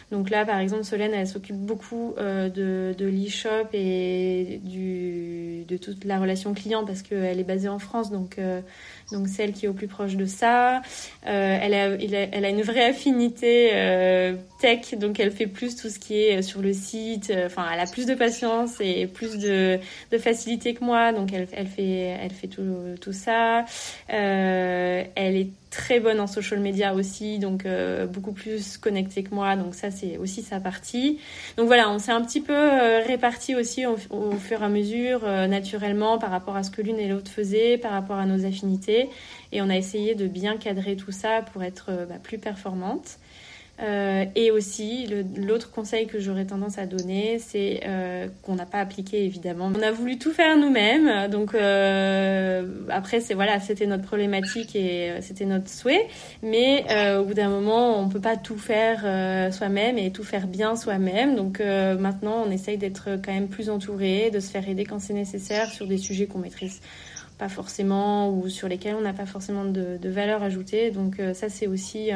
Donc 0.10 0.30
là, 0.30 0.46
par 0.46 0.60
exemple, 0.60 0.86
Solène, 0.86 1.14
elle 1.14 1.28
s'occupe 1.28 1.58
beaucoup 1.58 2.14
euh, 2.18 2.48
de, 2.48 3.06
l'e-shop 3.06 3.68
et 3.74 4.62
de 4.64 5.78
toute 5.78 6.06
la 6.06 6.18
relation 6.18 6.54
client 6.54 6.86
parce 6.86 7.02
qu'elle 7.02 7.40
est 7.40 7.44
basée 7.44 7.68
en 7.68 7.80
France, 7.80 8.10
donc 8.10 8.40
euh, 8.40 8.62
donc 9.12 9.28
celle 9.28 9.52
qui 9.52 9.66
est 9.66 9.68
au 9.68 9.74
plus 9.74 9.88
proche 9.88 10.16
de 10.16 10.26
ça. 10.26 10.78
Euh, 10.78 11.58
elle, 11.62 11.74
a, 11.74 12.50
une 12.50 12.62
vraie 12.62 12.86
affinité 12.86 13.72
tech, 14.62 14.98
donc 14.98 15.20
elle 15.20 15.32
fait 15.32 15.48
plus 15.48 15.76
tout 15.76 15.90
ce 15.90 16.00
qui 16.00 16.16
est 16.16 16.42
sur 16.42 16.62
le 16.62 16.72
site. 16.72 17.34
Enfin, 17.46 17.66
elle 17.74 17.80
a 17.82 17.86
plus 17.86 18.06
de 18.06 18.16
patience 18.16 18.80
et 18.80 19.08
plus 19.08 19.38
de, 19.38 19.78
de 20.12 20.18
facilité 20.18 20.74
que 20.74 20.86
moi, 20.86 21.12
donc 21.12 21.34
elle, 21.34 21.48
elle 21.52 21.68
fait 21.68 22.18
elle 22.22 22.32
fait 22.32 22.48
tout, 22.48 22.96
tout 23.02 23.14
ça. 23.14 23.66
elle 24.08 25.36
est 25.36 25.50
très 25.70 26.00
bonne 26.00 26.20
en 26.20 26.28
social 26.28 26.60
media 26.60 26.94
aussi, 26.94 27.40
donc 27.40 27.66
euh, 27.66 28.08
beaucoup 28.08 28.32
plus 28.32 28.78
connectée 28.78 29.24
que 29.24 29.34
moi. 29.34 29.56
Donc 29.56 29.76
ça, 29.76 29.92
c'est 29.92 30.18
aussi 30.18 30.42
sa 30.42 30.60
partie. 30.60 31.20
Donc 31.58 31.68
voilà, 31.68 31.90
on 31.90 32.00
s'est 32.00 32.12
un 32.12 32.22
petit 32.22 32.42
peu 32.42 32.54
euh, 32.54 33.02
réparti 33.06 33.56
aussi 33.56 33.86
au, 33.86 33.98
fur 34.38 34.62
et 34.62 34.66
à 34.66 34.70
mesure, 34.70 35.22
euh, 35.24 35.48
naturellement, 35.48 36.18
par 36.18 36.32
rapport 36.32 36.56
à 36.56 36.64
ce 36.64 36.72
que 36.72 36.82
l'une 36.82 37.00
et 37.00 37.08
l'autre 37.08 37.32
faisaient, 37.32 37.78
par 37.78 37.92
rapport 37.92 38.18
à 38.18 38.26
nos 38.26 38.46
affinités. 38.46 39.10
Et 39.52 39.62
on 39.62 39.70
a 39.70 39.76
essayé 39.76 40.16
de 40.16 40.28
bien 40.28 40.58
cadrer 40.58 40.96
tout 40.96 41.12
ça 41.12 41.42
pour 41.54 41.64
être 41.64 41.92
bah, 42.10 42.16
plus 42.22 42.38
performante. 42.38 43.18
Euh, 43.80 44.26
et 44.36 44.50
aussi, 44.50 45.08
l'autre 45.36 45.70
conseil 45.70 46.08
que 46.08 46.20
j'aurais 46.20 46.46
tendance 46.46 46.80
à 46.80 46.88
donner, 46.88 47.38
c'est 47.38 47.82
euh, 47.86 48.28
qu'on 48.42 48.56
n'a 48.56 48.66
pas 48.66 48.80
appliqué 48.80 49.24
évidemment. 49.24 49.72
On 49.76 49.82
a 49.84 49.92
voulu 49.92 50.18
tout 50.18 50.32
faire 50.32 50.58
nous-mêmes, 50.58 51.30
donc 51.30 51.54
euh, 51.54 52.66
après 52.90 53.20
c'est 53.20 53.36
voilà, 53.36 53.60
c'était 53.60 53.86
notre 53.86 54.04
problématique 54.04 54.76
et 54.76 55.12
euh, 55.12 55.18
c'était 55.22 55.46
notre 55.46 55.70
souhait. 55.70 56.08
Mais 56.42 56.86
euh, 56.90 57.22
au 57.22 57.26
bout 57.26 57.36
d'un 57.36 57.50
moment, 57.50 58.00
on 58.00 58.10
peut 58.10 58.20
pas 58.20 58.36
tout 58.36 58.58
faire 58.58 59.02
euh, 59.06 59.52
soi-même 59.52 60.00
et 60.00 60.12
tout 60.12 60.24
faire 60.24 60.48
bien 60.48 60.76
soi-même. 60.76 61.36
Donc 61.36 61.60
maintenant, 61.60 62.44
on 62.46 62.52
essaye 62.52 62.78
d'être 62.78 63.10
quand 63.24 63.34
même 63.34 63.48
plus 63.48 63.70
entouré, 63.70 64.32
de 64.32 64.40
se 64.40 64.50
faire 64.50 64.68
aider 64.68 64.86
quand 64.86 65.00
c'est 65.00 65.14
nécessaire 65.14 65.70
sur 65.70 65.88
des 65.88 65.98
sujets 65.98 66.26
qu'on 66.26 66.40
maîtrise 66.40 66.82
pas 67.38 67.50
forcément 67.50 68.32
ou 68.32 68.50
sur 68.50 68.68
lesquels 68.68 68.96
on 68.96 69.02
n'a 69.02 69.14
pas 69.14 69.28
forcément 69.28 69.64
de, 69.66 69.98
de, 70.02 70.10
valeur 70.10 70.42
ajoutée. 70.42 70.90
Donc 70.90 71.22
ça, 71.34 71.50
c'est 71.50 71.68
aussi 71.68 72.10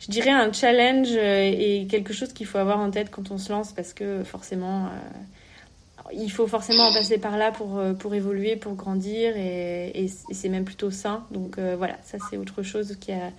je 0.00 0.10
dirais 0.10 0.30
un 0.30 0.52
challenge 0.52 1.08
euh, 1.10 1.52
et 1.52 1.86
quelque 1.88 2.12
chose 2.12 2.32
qu'il 2.32 2.46
faut 2.46 2.58
avoir 2.58 2.78
en 2.78 2.90
tête 2.90 3.10
quand 3.10 3.30
on 3.30 3.38
se 3.38 3.50
lance 3.50 3.72
parce 3.72 3.92
que 3.92 4.22
forcément, 4.22 4.86
euh, 4.86 6.12
il 6.12 6.30
faut 6.30 6.46
forcément 6.46 6.84
en 6.84 6.92
passer 6.92 7.18
par 7.18 7.36
là 7.36 7.50
pour, 7.50 7.78
euh, 7.78 7.94
pour 7.94 8.14
évoluer, 8.14 8.56
pour 8.56 8.74
grandir 8.74 9.36
et, 9.36 10.04
et 10.04 10.08
c'est 10.08 10.48
même 10.48 10.64
plutôt 10.64 10.90
sain. 10.90 11.24
Donc 11.30 11.58
voilà, 11.58 11.96
ça 12.04 12.18
c'est 12.30 12.36
autre 12.36 12.62
chose 12.62 12.96
qui 13.00 13.12
a 13.12 13.32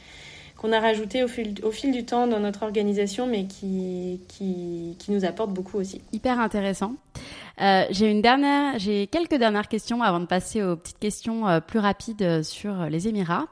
qu'on 0.60 0.74
a 0.74 0.80
rajouté 0.80 1.24
au 1.24 1.28
fil, 1.28 1.56
au 1.64 1.72
fil 1.72 1.92
du 1.92 2.04
temps 2.04 2.28
dans 2.28 2.40
notre 2.40 2.64
organisation, 2.64 3.28
mais 3.28 3.46
qui, 3.46 4.20
qui, 4.28 4.98
qui 5.00 5.12
nous 5.12 5.24
apporte 5.24 5.52
beaucoup 5.52 5.78
aussi. 5.78 6.02
Hyper 6.12 6.40
intéressant. 6.40 6.96
Euh, 7.62 7.86
j'ai 7.92 8.12
une 8.12 8.22
dernière, 8.22 8.78
j'ai 8.78 9.08
quelques 9.08 9.36
dernières 9.36 9.70
questions 9.70 10.02
avant 10.02 10.20
de 10.20 10.26
passer 10.26 10.62
aux 10.62 10.76
petites 10.76 11.00
questions 11.00 11.48
euh, 11.48 11.60
plus 11.62 11.80
rapides 11.80 12.44
sur 12.44 12.86
les 12.86 13.08
Émirats. 13.08 13.48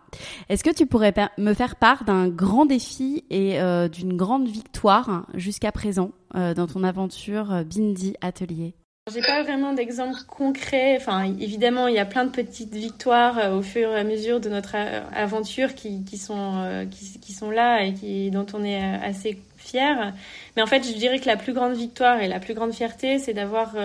Est-ce 0.49 0.63
que 0.63 0.73
tu 0.73 0.85
pourrais 0.85 1.13
me 1.37 1.53
faire 1.53 1.77
part 1.77 2.03
d'un 2.03 2.27
grand 2.27 2.65
défi 2.65 3.23
et 3.29 3.59
euh, 3.59 3.87
d'une 3.87 4.15
grande 4.17 4.47
victoire 4.47 5.25
jusqu'à 5.33 5.71
présent 5.71 6.11
dans 6.33 6.67
ton 6.67 6.83
aventure 6.83 7.63
Bindi 7.65 8.15
Atelier? 8.21 8.75
J'ai 9.11 9.21
pas 9.21 9.41
vraiment 9.41 9.73
d'exemple 9.73 10.19
concret. 10.27 10.97
Enfin, 10.97 11.33
évidemment, 11.39 11.87
il 11.87 11.95
y 11.95 11.99
a 11.99 12.05
plein 12.05 12.25
de 12.25 12.31
petites 12.31 12.73
victoires 12.73 13.39
euh, 13.39 13.57
au 13.57 13.61
fur 13.61 13.89
et 13.91 13.99
à 13.99 14.03
mesure 14.03 14.41
de 14.41 14.49
notre 14.49 14.75
aventure 14.75 15.75
qui, 15.75 16.03
qui 16.03 16.17
sont 16.17 16.57
euh, 16.57 16.85
qui, 16.85 17.19
qui, 17.19 17.31
sont 17.31 17.49
là 17.49 17.83
et 17.85 17.93
qui 17.93 18.31
dont 18.31 18.45
on 18.53 18.63
est 18.65 18.81
euh, 18.81 18.97
assez 19.01 19.39
fier. 19.55 20.13
Mais 20.55 20.61
en 20.61 20.67
fait, 20.67 20.83
je 20.83 20.93
dirais 20.93 21.19
que 21.19 21.25
la 21.27 21.37
plus 21.37 21.53
grande 21.53 21.73
victoire 21.73 22.21
et 22.21 22.27
la 22.27 22.39
plus 22.39 22.53
grande 22.53 22.73
fierté, 22.73 23.17
c'est 23.19 23.33
d'avoir 23.33 23.75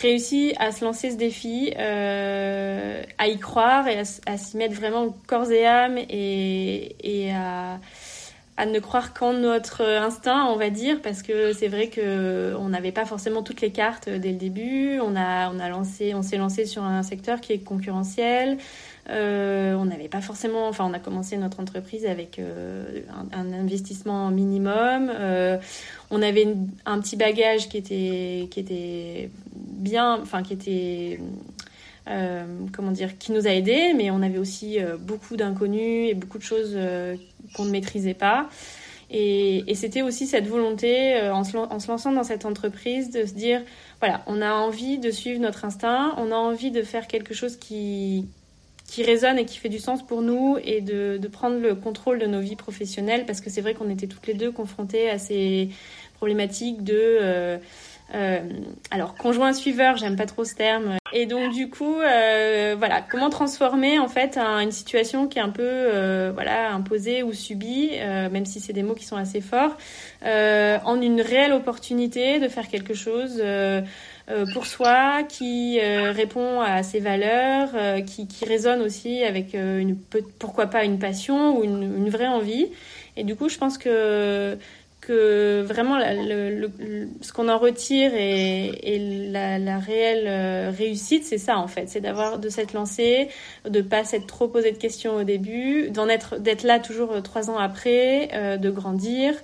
réussi 0.00 0.54
à 0.58 0.72
se 0.72 0.84
lancer 0.84 1.10
ce 1.10 1.16
défi, 1.16 1.72
euh, 1.76 3.02
à 3.18 3.28
y 3.28 3.38
croire 3.38 3.88
et 3.88 3.98
à, 3.98 4.02
à 4.26 4.36
s'y 4.36 4.56
mettre 4.56 4.74
vraiment 4.74 5.14
corps 5.26 5.50
et 5.50 5.66
âme 5.66 5.98
et, 5.98 6.96
et 7.00 7.32
à 7.32 7.80
à 8.58 8.66
ne 8.66 8.80
croire 8.80 9.14
qu'en 9.14 9.34
notre 9.34 9.84
instinct, 9.84 10.46
on 10.46 10.56
va 10.56 10.68
dire, 10.68 11.00
parce 11.00 11.22
que 11.22 11.52
c'est 11.52 11.68
vrai 11.68 11.90
que 11.90 12.56
on 12.58 12.70
n'avait 12.70 12.90
pas 12.90 13.04
forcément 13.04 13.44
toutes 13.44 13.60
les 13.60 13.70
cartes 13.70 14.08
dès 14.08 14.32
le 14.32 14.36
début. 14.36 14.98
On 14.98 15.14
a, 15.14 15.48
on 15.50 15.60
a 15.60 15.68
lancé, 15.68 16.12
on 16.12 16.22
s'est 16.22 16.38
lancé 16.38 16.66
sur 16.66 16.82
un 16.82 17.04
secteur 17.04 17.40
qui 17.40 17.52
est 17.52 17.60
concurrentiel. 17.60 18.58
Euh, 19.10 19.74
on 19.74 19.84
n'avait 19.84 20.08
pas 20.08 20.20
forcément, 20.20 20.66
enfin, 20.66 20.84
on 20.90 20.92
a 20.92 20.98
commencé 20.98 21.36
notre 21.36 21.60
entreprise 21.60 22.04
avec 22.04 22.40
euh, 22.40 23.02
un, 23.32 23.52
investissement 23.52 24.28
minimum. 24.32 25.08
Euh, 25.14 25.58
on 26.10 26.20
avait 26.20 26.48
un 26.84 26.98
petit 26.98 27.16
bagage 27.16 27.68
qui 27.68 27.76
était, 27.76 28.48
qui 28.50 28.58
était 28.58 29.30
bien, 29.54 30.20
enfin, 30.20 30.42
qui 30.42 30.54
était 30.54 31.20
comment 32.72 32.90
dire, 32.90 33.18
qui 33.18 33.32
nous 33.32 33.46
a 33.46 33.50
aidés, 33.50 33.92
mais 33.94 34.10
on 34.10 34.22
avait 34.22 34.38
aussi 34.38 34.78
beaucoup 34.98 35.36
d'inconnus 35.36 36.08
et 36.08 36.14
beaucoup 36.14 36.38
de 36.38 36.42
choses 36.42 36.74
qu'on 37.54 37.64
ne 37.64 37.70
maîtrisait 37.70 38.14
pas. 38.14 38.48
Et, 39.10 39.64
c'était 39.74 40.02
aussi 40.02 40.26
cette 40.26 40.46
volonté, 40.46 41.18
en 41.30 41.42
se, 41.44 41.56
en, 41.56 41.80
se, 41.80 41.88
lançant 41.88 42.12
dans 42.12 42.24
cette 42.24 42.44
entreprise, 42.44 43.10
de 43.10 43.24
se 43.24 43.32
dire, 43.32 43.62
voilà, 44.00 44.22
on 44.26 44.42
a 44.42 44.52
envie 44.52 44.98
de 44.98 45.10
suivre 45.10 45.40
notre 45.40 45.64
instinct, 45.64 46.14
on 46.18 46.30
a 46.30 46.34
envie 46.34 46.70
de 46.70 46.82
faire 46.82 47.06
quelque 47.06 47.32
chose 47.32 47.56
qui, 47.56 48.26
qui 48.86 49.02
résonne 49.02 49.38
et 49.38 49.46
qui 49.46 49.58
fait 49.58 49.68
du 49.68 49.78
sens 49.78 50.04
pour 50.04 50.20
nous 50.22 50.58
et 50.62 50.80
de, 50.80 51.18
de 51.20 51.28
prendre 51.28 51.58
le 51.58 51.74
contrôle 51.74 52.18
de 52.18 52.26
nos 52.26 52.40
vies 52.40 52.56
professionnelles, 52.56 53.24
parce 53.24 53.40
que 53.40 53.48
c'est 53.48 53.62
vrai 53.62 53.74
qu'on 53.74 53.88
était 53.88 54.08
toutes 54.08 54.26
les 54.26 54.34
deux 54.34 54.50
confrontées 54.50 55.08
à 55.08 55.18
ces 55.18 55.70
problématiques 56.16 56.82
de... 56.84 56.96
Euh, 56.98 57.58
alors 58.90 59.14
conjoint 59.14 59.52
suiveur, 59.52 59.96
j'aime 59.96 60.16
pas 60.16 60.26
trop 60.26 60.44
ce 60.44 60.54
terme. 60.54 60.98
Et 61.12 61.26
donc 61.26 61.52
du 61.52 61.70
coup, 61.70 62.00
euh, 62.00 62.74
voilà, 62.78 63.00
comment 63.00 63.30
transformer 63.30 63.98
en 63.98 64.08
fait 64.08 64.36
une 64.36 64.72
situation 64.72 65.26
qui 65.26 65.38
est 65.38 65.42
un 65.42 65.48
peu 65.48 65.62
euh, 65.62 66.30
voilà 66.34 66.72
imposée 66.72 67.22
ou 67.22 67.32
subie, 67.32 67.90
euh, 67.94 68.28
même 68.28 68.44
si 68.44 68.60
c'est 68.60 68.72
des 68.72 68.82
mots 68.82 68.94
qui 68.94 69.04
sont 69.04 69.16
assez 69.16 69.40
forts, 69.40 69.76
euh, 70.24 70.78
en 70.84 71.00
une 71.00 71.20
réelle 71.20 71.52
opportunité 71.52 72.40
de 72.40 72.48
faire 72.48 72.68
quelque 72.68 72.94
chose. 72.94 73.42
pour 74.52 74.66
soi, 74.66 75.22
qui 75.26 75.80
répond 75.80 76.60
à 76.60 76.82
ses 76.82 77.00
valeurs, 77.00 77.70
qui, 78.04 78.26
qui, 78.28 78.44
résonne 78.44 78.82
aussi 78.82 79.24
avec 79.24 79.54
une 79.54 79.96
pourquoi 80.38 80.66
pas 80.66 80.84
une 80.84 80.98
passion 80.98 81.56
ou 81.58 81.64
une, 81.64 81.82
une 81.82 82.10
vraie 82.10 82.26
envie. 82.26 82.66
Et 83.16 83.24
du 83.24 83.36
coup, 83.36 83.48
je 83.48 83.56
pense 83.56 83.78
que 83.78 84.58
que 85.00 85.62
vraiment 85.62 85.98
le, 85.98 86.70
ce 87.20 87.32
qu'on 87.32 87.48
en 87.48 87.58
retire 87.58 88.12
et, 88.14 89.28
la, 89.30 89.78
réelle 89.78 90.26
euh, 90.26 90.72
réussite, 90.76 91.24
c'est 91.24 91.38
ça 91.38 91.58
en 91.58 91.68
fait, 91.68 91.88
c'est 91.88 92.00
d'avoir 92.00 92.38
de 92.38 92.48
s'être 92.48 92.72
lancé, 92.72 93.28
de 93.68 93.80
pas 93.80 94.04
s'être 94.04 94.26
trop 94.26 94.48
posé 94.48 94.72
de 94.72 94.76
questions 94.76 95.16
au 95.16 95.24
début, 95.24 95.90
d'en 95.90 96.08
être 96.08 96.38
d'être 96.38 96.64
là 96.64 96.80
toujours 96.80 97.12
euh, 97.12 97.20
trois 97.20 97.50
ans 97.50 97.58
après, 97.58 98.30
euh, 98.34 98.56
de 98.56 98.70
grandir. 98.70 99.34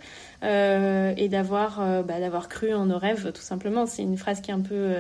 et 0.43 1.29
d'avoir 1.29 1.79
bah, 2.05 2.21
d'avoir 2.21 2.49
cru 2.51 2.75
en 2.75 2.85
nos 2.87 2.99
rêves 2.99 3.33
tout 3.33 3.41
simplement 3.41 3.87
c'est 3.87 4.03
une 4.03 4.19
phrase 4.19 4.43
qui 4.43 4.51
est 4.51 4.55
un 4.55 4.61
peu 4.61 4.93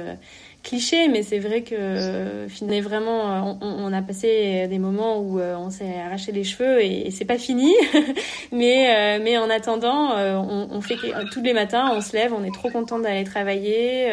cliché, 0.64 1.08
mais 1.08 1.22
c'est 1.22 1.38
vrai 1.38 1.62
que 1.62 2.46
finalement 2.48 2.74
vraiment, 2.80 3.58
on, 3.60 3.92
a 3.92 4.02
passé 4.02 4.66
des 4.68 4.78
moments 4.78 5.20
où 5.20 5.38
euh, 5.38 5.54
on 5.56 5.70
s'est 5.70 6.00
arraché 6.04 6.32
les 6.32 6.44
cheveux 6.44 6.82
et, 6.82 7.10
c'est 7.10 7.24
pas 7.24 7.38
fini. 7.38 7.74
mais 8.52 9.18
euh, 9.18 9.22
mais 9.22 9.38
en 9.38 9.50
attendant, 9.50 10.16
euh, 10.16 10.34
on, 10.36 10.68
on, 10.70 10.80
fait 10.80 10.96
tous 11.32 11.42
les 11.42 11.52
matins, 11.52 11.90
on 11.94 12.00
se 12.00 12.14
lève, 12.14 12.32
on 12.32 12.42
est 12.42 12.54
trop 12.54 12.70
content 12.70 12.98
d'aller 12.98 13.24
travailler. 13.24 14.10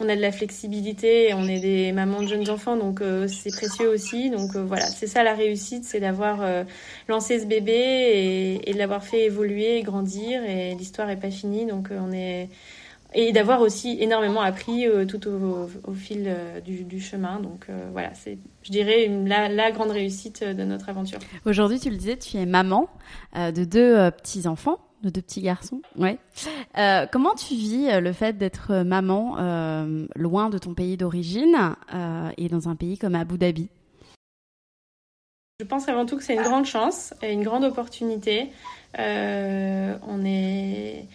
on 0.00 0.08
a 0.08 0.16
de 0.16 0.20
la 0.20 0.32
flexibilité, 0.32 1.32
on 1.34 1.46
est 1.48 1.60
des 1.60 1.92
mamans 1.92 2.22
de 2.22 2.28
jeunes 2.28 2.50
enfants, 2.50 2.76
donc 2.76 3.00
c'est 3.28 3.52
précieux 3.52 3.88
aussi. 3.88 4.30
Donc 4.30 4.56
voilà, 4.56 4.86
c'est 4.86 5.06
ça 5.06 5.22
la 5.22 5.34
réussite, 5.34 5.84
c'est 5.84 6.00
d'avoir 6.00 6.40
lancé 7.08 7.38
ce 7.38 7.46
bébé 7.46 7.72
et, 7.72 8.70
et 8.70 8.72
de 8.72 8.78
l'avoir 8.78 9.04
fait 9.04 9.24
évoluer, 9.24 9.78
et 9.78 9.82
grandir. 9.82 10.42
Et 10.44 10.74
l'histoire 10.74 11.08
est 11.10 11.20
pas 11.20 11.30
finie, 11.30 11.66
donc 11.66 11.88
on 11.90 12.12
est 12.12 12.48
et 13.14 13.32
d'avoir 13.32 13.60
aussi 13.60 13.96
énormément 14.00 14.42
appris 14.42 14.86
euh, 14.86 15.06
tout 15.06 15.26
au, 15.28 15.68
au, 15.84 15.92
fil 15.92 16.24
euh, 16.26 16.60
du, 16.60 16.84
du, 16.84 17.00
chemin. 17.00 17.40
Donc 17.40 17.66
euh, 17.68 17.88
voilà, 17.92 18.12
c'est, 18.14 18.38
je 18.62 18.70
dirais, 18.70 19.08
la, 19.24 19.48
la, 19.48 19.70
grande 19.70 19.90
réussite 19.90 20.44
de 20.44 20.64
notre 20.64 20.88
aventure. 20.88 21.18
Aujourd'hui, 21.46 21.80
tu 21.80 21.90
le 21.90 21.96
disais, 21.96 22.16
tu 22.16 22.36
es 22.36 22.46
maman 22.46 22.88
de 23.34 23.64
deux 23.64 24.10
petits-enfants, 24.10 24.78
de 25.02 25.10
deux 25.10 25.22
petits 25.22 25.40
garçons. 25.40 25.80
Ouais. 25.96 26.18
comment 27.10 27.34
tu 27.34 27.54
vis 27.54 28.00
le 28.00 28.12
fait 28.12 28.36
d'être 28.36 28.82
maman 28.82 29.36
loin 30.16 30.50
de 30.50 30.58
ton 30.58 30.74
pays 30.74 30.96
d'origine 30.96 31.56
et 32.36 32.48
dans 32.48 32.68
un 32.68 32.76
pays 32.76 32.98
comme 32.98 33.14
Abu 33.14 33.38
Dhabi? 33.38 33.68
Je 35.60 35.66
pense 35.66 35.88
avant 35.88 36.06
tout 36.06 36.16
que 36.16 36.22
c'est 36.22 36.34
une 36.34 36.42
grande 36.42 36.66
chance 36.66 37.14
et 37.22 37.32
une 37.32 37.42
grande 37.42 37.64
opportunité. 37.64 38.50
on 38.96 40.24
est 40.24 41.06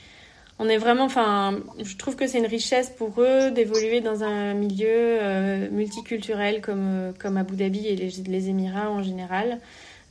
on 0.63 0.69
est 0.69 0.77
vraiment, 0.77 1.03
enfin, 1.03 1.59
je 1.83 1.97
trouve 1.97 2.15
que 2.15 2.25
c'est 2.25 2.37
une 2.37 2.45
richesse 2.45 2.89
pour 2.89 3.21
eux 3.21 3.51
d'évoluer 3.51 3.99
dans 3.99 4.23
un 4.23 4.53
milieu 4.53 4.87
euh, 4.87 5.69
multiculturel 5.69 6.61
comme, 6.61 6.87
euh, 6.87 7.11
comme 7.19 7.35
Abu 7.35 7.57
Dhabi 7.57 7.85
et 7.85 7.95
les, 7.97 8.49
Émirats 8.49 8.89
en 8.89 9.03
général. 9.03 9.59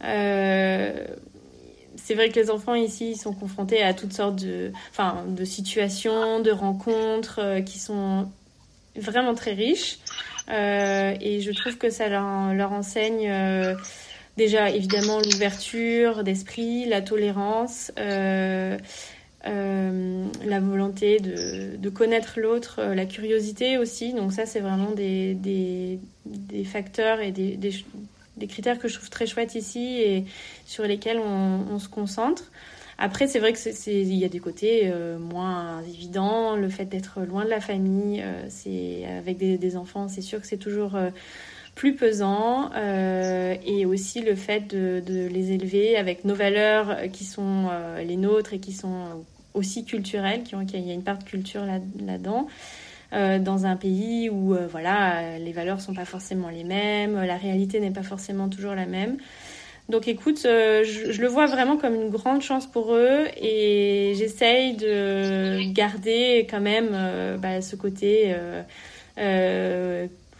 Euh, 0.04 1.06
c'est 1.96 2.14
vrai 2.14 2.28
que 2.28 2.38
les 2.38 2.50
enfants 2.50 2.74
ici 2.74 3.16
sont 3.16 3.32
confrontés 3.32 3.82
à 3.82 3.94
toutes 3.94 4.12
sortes 4.12 4.36
de, 4.44 4.72
enfin, 4.90 5.24
de 5.26 5.44
situations, 5.46 6.40
de 6.40 6.50
rencontres 6.50 7.60
qui 7.64 7.78
sont 7.78 8.30
vraiment 8.94 9.34
très 9.34 9.54
riches. 9.54 10.00
et 10.50 11.40
je 11.40 11.50
trouve 11.52 11.78
que 11.78 11.88
ça 11.88 12.08
leur, 12.08 12.72
enseigne 12.72 13.32
déjà 14.36 14.70
évidemment 14.70 15.18
l'ouverture 15.20 16.24
d'esprit, 16.24 16.84
la 16.86 17.00
tolérance. 17.00 17.90
La 19.44 20.60
volonté 20.60 21.18
de, 21.18 21.76
de 21.76 21.88
connaître 21.90 22.38
l'autre, 22.38 22.76
euh, 22.78 22.94
la 22.94 23.06
curiosité 23.06 23.78
aussi. 23.78 24.12
Donc 24.12 24.32
ça, 24.32 24.46
c'est 24.46 24.60
vraiment 24.60 24.92
des, 24.92 25.34
des, 25.34 26.64
facteurs 26.64 27.20
et 27.20 27.32
des, 27.32 27.56
des, 27.56 28.46
critères 28.46 28.78
que 28.78 28.88
je 28.88 28.94
trouve 28.94 29.10
très 29.10 29.26
chouettes 29.26 29.54
ici 29.54 30.00
et 30.00 30.24
sur 30.64 30.84
lesquels 30.84 31.18
on, 31.18 31.78
se 31.78 31.88
concentre. 31.88 32.50
Après, 32.98 33.26
c'est 33.26 33.40
vrai 33.40 33.52
que 33.52 33.90
il 33.90 34.14
y 34.14 34.24
a 34.24 34.28
des 34.28 34.38
côtés 34.38 34.82
euh, 34.84 35.18
moins 35.18 35.82
évidents. 35.82 36.54
Le 36.54 36.68
fait 36.68 36.84
d'être 36.84 37.20
loin 37.22 37.44
de 37.44 37.50
la 37.50 37.60
famille, 37.60 38.24
c'est 38.48 39.06
avec 39.06 39.38
des, 39.38 39.76
enfants, 39.76 40.08
c'est 40.08 40.20
sûr 40.22 40.40
que 40.40 40.46
c'est 40.46 40.56
toujours 40.56 40.96
plus 41.74 41.96
pesant 41.96 42.70
euh, 42.76 43.56
et 43.64 43.86
aussi 43.86 44.20
le 44.20 44.34
fait 44.36 44.68
de, 44.68 45.02
les 45.06 45.52
élever 45.52 45.96
avec 45.96 46.24
nos 46.24 46.34
valeurs 46.34 47.10
qui 47.12 47.24
sont 47.24 47.70
les 47.98 48.16
nôtres 48.16 48.52
et 48.52 48.60
qui 48.60 48.72
sont 48.72 49.24
aussi 49.54 49.84
culturelles, 49.84 50.42
qui 50.42 50.54
ont, 50.54 50.62
il 50.62 50.86
y 50.86 50.90
a 50.90 50.94
une 50.94 51.04
part 51.04 51.18
de 51.18 51.24
culture 51.24 51.64
là, 51.64 51.78
là-dedans. 52.00 52.46
Euh, 53.12 53.38
dans 53.38 53.66
un 53.66 53.76
pays 53.76 54.30
où 54.30 54.54
euh, 54.54 54.66
voilà 54.66 55.38
les 55.38 55.52
valeurs 55.52 55.82
sont 55.82 55.92
pas 55.92 56.06
forcément 56.06 56.48
les 56.48 56.64
mêmes, 56.64 57.22
la 57.22 57.36
réalité 57.36 57.78
n'est 57.78 57.90
pas 57.90 58.02
forcément 58.02 58.48
toujours 58.48 58.74
la 58.74 58.86
même. 58.86 59.18
Donc 59.88 60.08
écoute, 60.08 60.42
euh, 60.46 60.84
je, 60.84 61.20
le 61.20 61.28
vois 61.28 61.46
vraiment 61.46 61.76
comme 61.76 61.94
une 61.94 62.08
grande 62.08 62.40
chance 62.40 62.66
pour 62.66 62.94
eux 62.94 63.26
et 63.36 64.14
j'essaye 64.16 64.74
de 64.76 65.72
garder 65.72 66.46
quand 66.48 66.60
même 66.60 66.90
euh, 66.92 67.36
bah, 67.36 67.60
ce 67.60 67.76
côté 67.76 68.34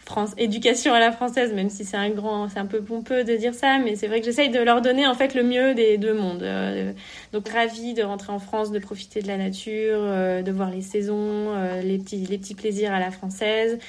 France, 0.05 0.31
éducation 0.37 0.93
à 0.93 0.99
la 0.99 1.13
française, 1.13 1.53
même 1.53 1.69
si 1.69 1.85
c'est 1.85 1.95
un 1.95 2.09
grand, 2.09 2.49
c'est 2.49 2.59
un 2.59 2.65
peu 2.65 2.81
pompeux 2.81 3.23
de 3.23 3.37
dire 3.37 3.53
ça, 3.53 3.79
mais 3.79 3.95
c'est 3.95 4.07
vrai 4.07 4.19
que 4.19 4.25
j'essaye 4.25 4.49
de 4.49 4.59
leur 4.59 4.81
donner 4.81 5.07
en 5.07 5.13
fait 5.13 5.33
le 5.33 5.43
mieux 5.43 5.73
des 5.75 5.97
deux 5.97 6.13
mondes. 6.13 6.43
Euh, 6.43 6.91
donc 7.31 7.47
ravie 7.47 7.93
de 7.93 8.03
rentrer 8.03 8.33
en 8.33 8.39
France, 8.39 8.71
de 8.71 8.79
profiter 8.79 9.21
de 9.21 9.27
la 9.29 9.37
nature, 9.37 9.99
euh, 9.99 10.41
de 10.41 10.51
voir 10.51 10.69
les 10.69 10.81
saisons, 10.81 11.53
euh, 11.55 11.81
les 11.81 11.99
petits, 11.99 12.17
les 12.17 12.37
petits 12.37 12.53
plaisirs 12.53 12.91
à 12.91 12.99
la 12.99 13.11
française. 13.11 13.79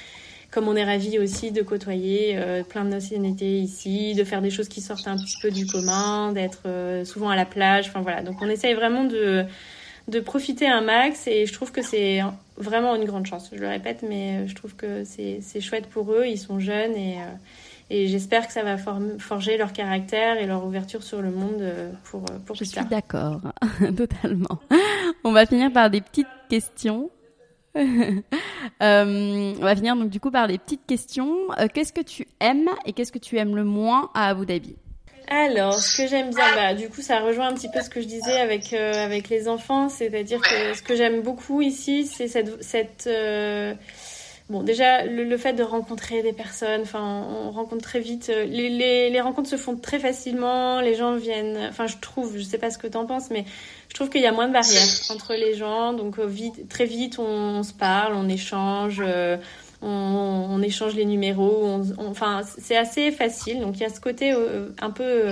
Comme 0.51 0.69
on 0.69 0.75
est 0.77 0.85
ravi 0.85 1.19
aussi 1.19 1.51
de 1.51 1.61
côtoyer 1.61 2.39
plein 2.69 2.85
de 2.85 2.89
nationalités 2.89 3.59
ici, 3.59 4.13
de 4.13 4.23
faire 4.23 4.41
des 4.41 4.51
choses 4.51 4.69
qui 4.69 4.79
sortent 4.79 5.07
un 5.07 5.17
petit 5.17 5.35
peu 5.41 5.51
du 5.51 5.65
commun, 5.65 6.31
d'être 6.31 6.63
souvent 7.03 7.29
à 7.29 7.35
la 7.35 7.43
plage. 7.43 7.89
Enfin 7.89 7.99
voilà, 7.99 8.21
donc 8.21 8.37
on 8.41 8.47
essaye 8.47 8.73
vraiment 8.73 9.03
de 9.03 9.43
de 10.07 10.19
profiter 10.19 10.67
un 10.67 10.81
max 10.81 11.27
et 11.27 11.45
je 11.45 11.51
trouve 11.51 11.73
que 11.73 11.81
c'est 11.81 12.21
vraiment 12.57 12.95
une 12.95 13.05
grande 13.05 13.25
chance. 13.25 13.49
Je 13.51 13.59
le 13.59 13.67
répète, 13.67 14.03
mais 14.07 14.37
euh, 14.37 14.47
je 14.47 14.55
trouve 14.55 14.75
que 14.75 15.03
c'est 15.03 15.61
chouette 15.61 15.87
pour 15.87 16.11
eux. 16.11 16.25
Ils 16.25 16.37
sont 16.37 16.59
jeunes 16.59 16.95
et, 16.95 17.17
euh, 17.19 17.33
et 17.89 18.07
j'espère 18.07 18.47
que 18.47 18.53
ça 18.53 18.63
va 18.63 18.77
forger 19.19 19.57
leur 19.57 19.73
caractère 19.73 20.37
et 20.37 20.45
leur 20.45 20.65
ouverture 20.65 21.03
sur 21.03 21.21
le 21.21 21.31
monde 21.31 21.61
euh, 21.61 21.91
pour, 22.03 22.23
pour 22.45 22.55
je 22.55 22.63
plus 22.63 22.71
tard. 22.73 22.83
Je 22.83 22.87
suis 22.87 22.95
d'accord, 22.95 23.41
totalement. 23.95 24.59
On 25.23 25.31
va 25.31 25.45
finir 25.45 25.71
par 25.71 25.89
des 25.89 26.01
petites 26.01 26.27
questions. 26.49 27.09
on 27.75 29.53
va 29.59 29.75
finir 29.75 29.97
donc 29.97 30.09
du 30.09 30.21
coup 30.21 30.31
par 30.31 30.47
les 30.47 30.57
petites 30.57 30.85
questions. 30.85 31.35
qu'est-ce 31.73 31.91
que 31.91 32.01
tu 32.01 32.25
aimes 32.39 32.69
et 32.85 32.93
qu'est-ce 32.93 33.11
que 33.11 33.19
tu 33.19 33.37
aimes 33.37 33.55
le 33.55 33.65
moins 33.65 34.09
à 34.13 34.29
Abu 34.29 34.45
Dhabi? 34.45 34.77
Alors, 35.27 35.79
ce 35.79 35.97
que 36.01 36.07
j'aime 36.07 36.29
bien, 36.29 36.55
bah, 36.55 36.73
du 36.73 36.89
coup, 36.89 37.01
ça 37.01 37.19
rejoint 37.19 37.47
un 37.47 37.53
petit 37.53 37.69
peu 37.69 37.81
ce 37.81 37.89
que 37.89 38.01
je 38.01 38.07
disais 38.07 38.39
avec 38.39 38.73
avec 38.73 39.29
les 39.29 39.47
enfants, 39.47 39.89
c'est-à-dire 39.89 40.41
que 40.41 40.75
ce 40.75 40.81
que 40.81 40.95
j'aime 40.95 41.21
beaucoup 41.21 41.61
ici, 41.61 42.05
c'est 42.05 42.27
cette 42.27 42.61
cette 42.63 43.09
Bon, 44.47 44.61
déjà, 44.61 45.03
le, 45.05 45.37
fait 45.37 45.53
de 45.53 45.63
rencontrer 45.63 46.21
des 46.21 46.31
personnes, 46.31 46.81
enfin, 46.81 47.01
on 47.01 47.49
rencontre 47.49 47.81
très 47.83 47.99
vite. 47.99 48.29
Euh, 48.29 48.45
les, 48.45 48.69
les, 48.69 49.09
les, 49.09 49.21
rencontres 49.21 49.49
se 49.49 49.57
font 49.57 49.75
très 49.75 49.97
facilement. 49.97 50.81
Les 50.81 50.93
gens 50.93 51.15
viennent. 51.15 51.57
Enfin, 51.67 51.87
je 51.87 51.97
trouve, 51.97 52.37
je 52.37 52.43
sais 52.43 52.59
pas 52.59 52.69
ce 52.69 52.77
que 52.77 52.85
t'en 52.85 53.07
penses, 53.07 53.31
mais 53.31 53.43
je 53.89 53.95
trouve 53.95 54.09
qu'il 54.09 54.21
y 54.21 54.27
a 54.27 54.31
moins 54.31 54.47
de 54.47 54.53
barrières 54.53 54.87
entre 55.09 55.33
les 55.33 55.55
gens. 55.55 55.93
Donc, 55.93 56.19
euh, 56.19 56.27
vite, 56.27 56.69
très 56.69 56.85
vite, 56.85 57.17
on, 57.17 57.63
se 57.63 57.73
parle, 57.73 58.13
on 58.13 58.29
échange, 58.29 59.01
euh, 59.03 59.37
on, 59.85 60.61
échange 60.61 60.95
les 60.95 61.05
numéros. 61.05 61.81
enfin, 61.97 62.41
c'est 62.57 62.77
assez 62.77 63.11
facile. 63.11 63.61
Donc, 63.61 63.77
il 63.77 63.81
y 63.81 63.85
a 63.85 63.89
ce 63.89 63.99
côté 63.99 64.33
un 64.81 64.89
peu 64.89 65.31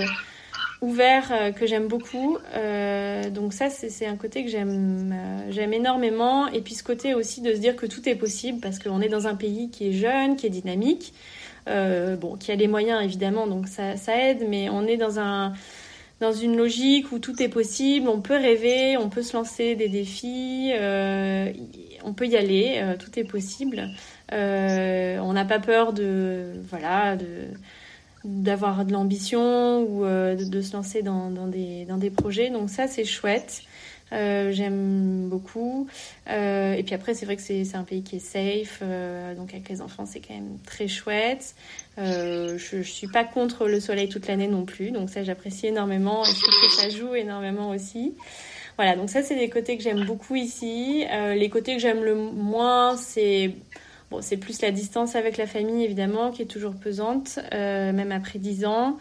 ouvert 0.84 1.32
euh, 1.32 1.50
que 1.50 1.66
j'aime 1.66 1.88
beaucoup. 1.88 2.38
Euh, 2.54 3.30
donc 3.30 3.52
ça, 3.52 3.70
c'est 3.70 4.06
un 4.06 4.16
côté 4.16 4.44
que 4.44 4.50
j'aime 4.50 5.12
euh, 5.12 5.50
j'aime 5.50 5.72
énormément. 5.72 6.48
Et 6.48 6.60
puis 6.60 6.74
ce 6.74 6.84
côté 6.84 7.14
aussi 7.14 7.40
de 7.40 7.52
se 7.54 7.58
dire 7.58 7.74
que 7.74 7.86
tout 7.86 8.08
est 8.08 8.14
possible 8.14 8.60
parce 8.60 8.78
qu'on 8.78 9.00
est 9.00 9.08
dans 9.08 9.26
un 9.26 9.34
pays 9.34 9.70
qui 9.70 9.88
est 9.88 9.92
jeune, 9.92 10.36
qui 10.36 10.46
est 10.46 10.50
dynamique, 10.50 11.14
bon, 11.66 12.36
qui 12.38 12.52
a 12.52 12.54
les 12.54 12.68
moyens 12.68 13.02
évidemment, 13.02 13.46
donc 13.46 13.68
ça, 13.68 13.96
ça 13.96 14.16
aide. 14.16 14.46
Mais 14.48 14.68
on 14.68 14.86
est 14.86 14.96
dans 14.96 15.18
un 15.18 15.54
dans 16.20 16.32
une 16.32 16.56
logique 16.56 17.12
où 17.12 17.18
tout 17.18 17.42
est 17.42 17.48
possible, 17.48 18.08
on 18.08 18.20
peut 18.20 18.36
rêver, 18.36 18.96
on 18.96 19.08
peut 19.08 19.22
se 19.22 19.36
lancer 19.36 19.74
des 19.74 19.88
défis, 19.88 20.72
on 22.04 22.12
peut 22.14 22.26
y 22.26 22.36
aller, 22.36 22.82
tout 22.98 23.18
est 23.18 23.24
possible. 23.24 23.88
on 24.30 25.32
n'a 25.32 25.44
pas 25.44 25.58
peur 25.58 25.92
de 25.92 26.52
voilà 26.68 27.16
d'avoir 28.24 28.84
de 28.84 28.92
l'ambition 28.92 29.82
ou 29.82 30.04
euh, 30.04 30.34
de, 30.34 30.60
se 30.62 30.72
lancer 30.72 31.02
des, 31.02 31.84
dans 31.84 31.98
des 31.98 32.10
projets. 32.10 32.50
Donc 32.50 32.70
ça, 32.70 32.88
c'est 32.88 33.04
chouette. 33.04 33.62
Euh, 34.12 34.52
J'aime 34.52 35.28
beaucoup. 35.28 35.88
Euh, 36.28 36.74
et 36.74 36.82
puis 36.82 36.94
après, 36.94 37.14
c'est 37.14 37.26
vrai 37.26 37.36
que 37.36 37.42
c'est 37.42 37.74
un 37.74 37.84
pays 37.84 38.02
qui 38.02 38.16
est 38.16 38.18
safe. 38.18 38.80
Euh, 38.82 39.34
donc 39.34 39.52
avec 39.52 39.68
les 39.68 39.80
enfants, 39.80 40.06
c'est 40.06 40.20
quand 40.20 40.34
même 40.34 40.58
très 40.64 40.88
chouette. 40.88 41.54
Je, 41.96 42.82
suis 42.82 43.08
pas 43.08 43.24
contre 43.24 43.66
le 43.66 43.80
soleil 43.80 44.08
toute 44.08 44.26
l'année 44.26 44.48
non 44.48 44.64
plus. 44.64 44.90
Donc 44.90 45.10
ça, 45.10 45.22
j'apprécie 45.22 45.66
énormément. 45.68 46.24
Et 46.24 46.28
je 46.28 46.40
trouve 46.40 46.68
que 46.68 46.72
ça 46.72 46.90
joue 46.90 47.14
énormément 47.14 47.70
aussi. 47.70 48.14
Voilà, 48.76 48.96
donc 48.96 49.08
ça, 49.08 49.22
c'est 49.22 49.36
des 49.36 49.48
côtés 49.48 49.76
que 49.76 49.82
j'aime 49.82 50.04
beaucoup 50.04 50.34
ici. 50.34 51.04
les 51.36 51.48
côtés 51.48 51.74
que 51.74 51.80
j'aime 51.80 52.02
le 52.02 52.14
moins, 52.14 52.96
c'est 52.96 53.52
c'est 54.20 54.36
plus 54.36 54.62
la 54.62 54.70
distance 54.70 55.16
avec 55.16 55.36
la 55.38 55.46
famille, 55.46 55.82
évidemment, 55.84 56.30
qui 56.30 56.42
est 56.42 56.46
toujours 56.46 56.74
pesante, 56.74 57.40
même 57.52 58.12
après 58.12 58.38
10 58.38 58.64
ans. 58.64 58.98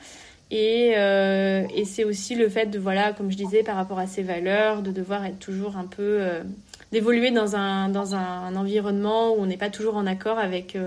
Euh, 0.52 1.66
et, 1.74 1.86
c'est 1.86 2.04
aussi 2.04 2.36
le 2.36 2.50
fait 2.50 2.68
de, 2.68 2.78
voilà, 2.78 3.14
comme 3.14 3.32
je 3.32 3.38
disais, 3.38 3.64
par 3.64 3.76
rapport 3.76 4.00
à 4.00 4.08
ses 4.08 4.22
valeurs, 4.22 4.82
de 4.82 4.92
devoir 4.92 5.26
être 5.26 5.40
toujours 5.40 5.78
un 5.78 5.86
peu... 5.86 6.18
Euh, 6.22 6.44
d'évoluer 6.92 7.32
dans 7.32 7.56
un, 7.56 7.90
dans 7.90 8.14
un, 8.14 8.56
environnement 8.56 9.34
où 9.34 9.38
on 9.40 9.48
n'est 9.48 9.58
pas 9.58 9.72
toujours 9.72 9.96
en 9.96 10.06
accord 10.06 10.38
avec 10.38 10.78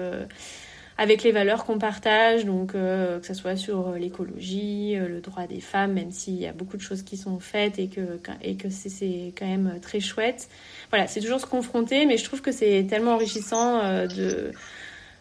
avec 0.98 1.22
les 1.22 1.32
valeurs 1.32 1.64
qu'on 1.64 1.78
partage, 1.78 2.44
donc 2.44 2.74
euh, 2.74 3.20
que 3.20 3.26
ce 3.26 3.34
soit 3.34 3.56
sur 3.56 3.88
euh, 3.88 3.98
l'écologie, 3.98 4.96
euh, 4.96 5.08
le 5.08 5.20
droit 5.20 5.46
des 5.46 5.60
femmes, 5.60 5.92
même 5.92 6.10
s'il 6.10 6.36
y 6.36 6.46
a 6.46 6.52
beaucoup 6.52 6.78
de 6.78 6.82
choses 6.82 7.02
qui 7.02 7.18
sont 7.18 7.38
faites 7.38 7.78
et 7.78 7.88
que, 7.88 8.18
et 8.40 8.56
que 8.56 8.70
c'est 8.70 9.34
quand 9.38 9.46
même 9.46 9.78
très 9.82 10.00
chouette. 10.00 10.48
Voilà, 10.90 11.06
c'est 11.06 11.20
toujours 11.20 11.40
se 11.40 11.46
confronter, 11.46 12.06
mais 12.06 12.16
je 12.16 12.24
trouve 12.24 12.40
que 12.40 12.52
c'est 12.52 12.86
tellement 12.88 13.12
enrichissant 13.12 14.06
de 14.06 14.52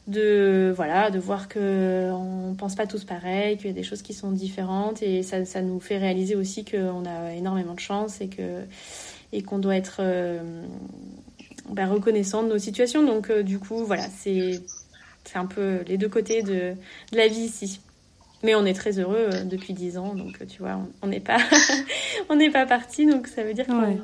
de 0.08 0.72
voilà 0.76 1.10
de 1.10 1.20
voir 1.20 1.48
que 1.48 2.12
on 2.12 2.54
pense 2.56 2.76
pas 2.76 2.86
tous 2.86 3.04
pareil 3.06 3.58
qu'il 3.58 3.68
y 3.68 3.70
a 3.70 3.74
des 3.74 3.84
choses 3.84 4.04
qui 4.04 4.14
sont 4.14 4.32
différentes 4.32 5.02
et 5.02 5.24
ça, 5.24 5.46
ça 5.46 5.62
nous 5.62 5.80
fait 5.80 5.98
réaliser 5.98 6.36
aussi 6.36 6.64
qu'on 6.64 7.06
a 7.06 7.34
énormément 7.34 7.74
de 7.74 7.80
chance 7.80 8.22
et 8.22 8.28
que 8.28 8.62
et 9.34 9.42
qu'on 9.42 9.58
doit 9.58 9.76
être 9.76 10.04
ben, 11.72 11.88
reconnaissant 11.88 12.44
de 12.44 12.50
nos 12.50 12.60
situations 12.60 13.04
donc 13.04 13.32
du 13.32 13.58
coup 13.58 13.84
voilà 13.84 14.04
c'est 14.04 14.62
c'est 15.26 15.38
un 15.38 15.46
peu 15.46 15.84
les 15.88 15.98
deux 15.98 16.08
côtés 16.08 16.44
de, 16.44 16.76
la 17.12 17.28
vie 17.28 17.42
ici. 17.42 17.82
Mais 18.44 18.54
on 18.54 18.66
est 18.66 18.74
très 18.74 19.00
heureux 19.00 19.30
euh, 19.34 19.44
depuis 19.44 19.74
dix 19.74 19.98
ans, 19.98 20.14
donc 20.14 20.42
euh, 20.42 20.46
tu 20.46 20.60
vois, 20.60 20.80
on 21.02 21.08
n'est 21.08 21.20
pas, 21.20 21.40
on 22.30 22.36
n'est 22.36 22.52
pas 22.52 22.66
parti, 22.66 23.08
donc 23.08 23.28
ça 23.28 23.44
veut 23.44 23.54
dire 23.54 23.66
qu'on. 23.66 24.00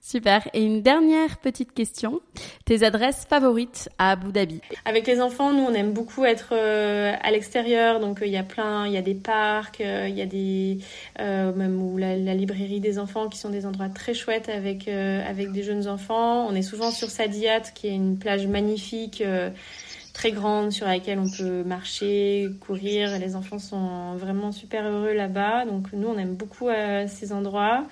Super. 0.00 0.48
Et 0.52 0.62
une 0.64 0.82
dernière 0.82 1.38
petite 1.38 1.72
question. 1.72 2.20
Tes 2.64 2.82
adresses 2.82 3.24
favorites 3.24 3.88
à 3.98 4.12
Abu 4.12 4.32
Dhabi 4.32 4.60
Avec 4.84 5.06
les 5.06 5.20
enfants, 5.20 5.52
nous, 5.52 5.62
on 5.62 5.72
aime 5.72 5.92
beaucoup 5.92 6.24
être 6.24 6.50
euh, 6.52 7.14
à 7.22 7.30
l'extérieur. 7.30 8.00
Donc, 8.00 8.18
il 8.22 8.30
y 8.30 8.36
a 8.36 8.42
plein, 8.42 8.86
il 8.86 8.92
y 8.92 8.96
a 8.96 9.02
des 9.02 9.14
parcs, 9.14 9.80
il 9.80 10.14
y 10.14 10.20
a 10.20 10.26
des, 10.26 10.78
même 11.18 11.98
la, 11.98 12.34
librairie 12.34 12.80
des 12.80 12.98
enfants 12.98 13.28
qui 13.28 13.38
sont 13.38 13.50
des 13.50 13.64
endroits 13.64 13.88
très 13.88 14.12
chouettes 14.12 14.48
avec, 14.48 14.86
des 14.86 15.62
jeunes 15.62 15.86
enfants. 15.86 16.46
On 16.48 16.54
est 16.54 16.62
souvent 16.62 16.90
sur 16.90 17.08
Sadiat, 17.08 17.60
qui 17.60 17.86
est 17.86 17.94
une 17.94 18.18
plage 18.18 18.46
magnifique 18.46 19.22
très 20.12 20.32
grande 20.32 20.72
sur 20.72 20.86
laquelle 20.86 21.18
on 21.18 21.30
peut 21.30 21.62
marcher, 21.64 22.50
courir. 22.60 23.18
Les 23.18 23.34
enfants 23.34 23.58
sont 23.58 24.14
vraiment 24.16 24.52
super 24.52 24.86
heureux 24.86 25.12
là-bas. 25.12 25.64
Donc 25.64 25.92
nous, 25.92 26.08
on 26.08 26.18
aime 26.18 26.34
beaucoup 26.34 26.68
euh, 26.68 27.06
ces 27.08 27.32
endroits. 27.32 27.86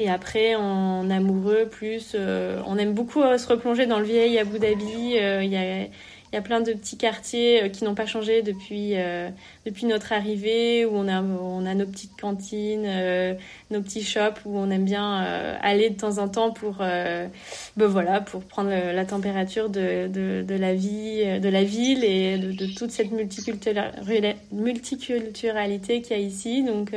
Et 0.00 0.08
après, 0.08 0.54
en 0.54 1.10
amoureux, 1.10 1.68
plus, 1.70 2.12
euh, 2.14 2.62
on 2.66 2.78
aime 2.78 2.94
beaucoup 2.94 3.20
euh, 3.20 3.36
se 3.36 3.46
replonger 3.46 3.84
dans 3.84 3.98
le 3.98 4.06
vieil 4.06 4.38
Abu 4.38 4.58
Dhabi. 4.58 5.12
Il 5.12 5.50
y 5.50 5.56
a 5.56 5.88
il 6.32 6.36
y 6.36 6.38
a 6.38 6.42
plein 6.42 6.60
de 6.60 6.72
petits 6.72 6.96
quartiers 6.96 7.64
euh, 7.64 7.68
qui 7.68 7.82
n'ont 7.84 7.96
pas 7.96 8.06
changé 8.06 8.42
depuis 8.42 8.92
euh, 8.94 9.30
depuis 9.66 9.86
notre 9.86 10.12
arrivée 10.12 10.84
où 10.84 10.92
on 10.94 11.08
a 11.08 11.20
on 11.22 11.66
a 11.66 11.74
nos 11.74 11.86
petites 11.86 12.16
cantines, 12.20 12.84
euh, 12.86 13.34
nos 13.70 13.82
petits 13.82 14.04
shops 14.04 14.40
où 14.44 14.56
on 14.56 14.70
aime 14.70 14.84
bien 14.84 15.20
aller 15.60 15.90
de 15.90 15.96
temps 15.96 16.18
en 16.18 16.28
temps 16.28 16.52
pour 16.52 16.76
ben 16.78 17.30
voilà 17.76 18.20
pour 18.20 18.42
prendre 18.42 18.70
la 18.70 19.04
température 19.04 19.68
de, 19.68 20.06
de, 20.08 20.44
de, 20.46 20.54
la 20.54 20.74
vie 20.74 21.40
de 21.40 21.48
la 21.48 21.64
ville 21.64 22.04
et 22.04 22.38
de, 22.38 22.52
de 22.52 22.66
toute 22.66 22.90
cette 22.90 23.10
multiculturalité 23.10 26.02
qu'il 26.02 26.16
y 26.16 26.20
a 26.20 26.22
ici 26.22 26.62
donc 26.62 26.92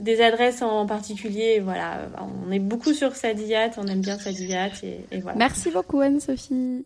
des 0.00 0.20
adresses 0.20 0.62
en 0.62 0.86
particulier 0.86 1.60
voilà. 1.60 2.08
On 2.46 2.50
est 2.50 2.58
beaucoup 2.58 2.92
sur 2.92 3.14
Sadiyat 3.14 3.70
on 3.76 3.86
aime 3.86 4.00
bien 4.00 4.18
Sadiyat 4.18 4.70
et, 4.82 5.06
et 5.10 5.20
voilà. 5.20 5.38
Merci 5.38 5.70
beaucoup 5.70 6.00
Anne-Sophie 6.00 6.84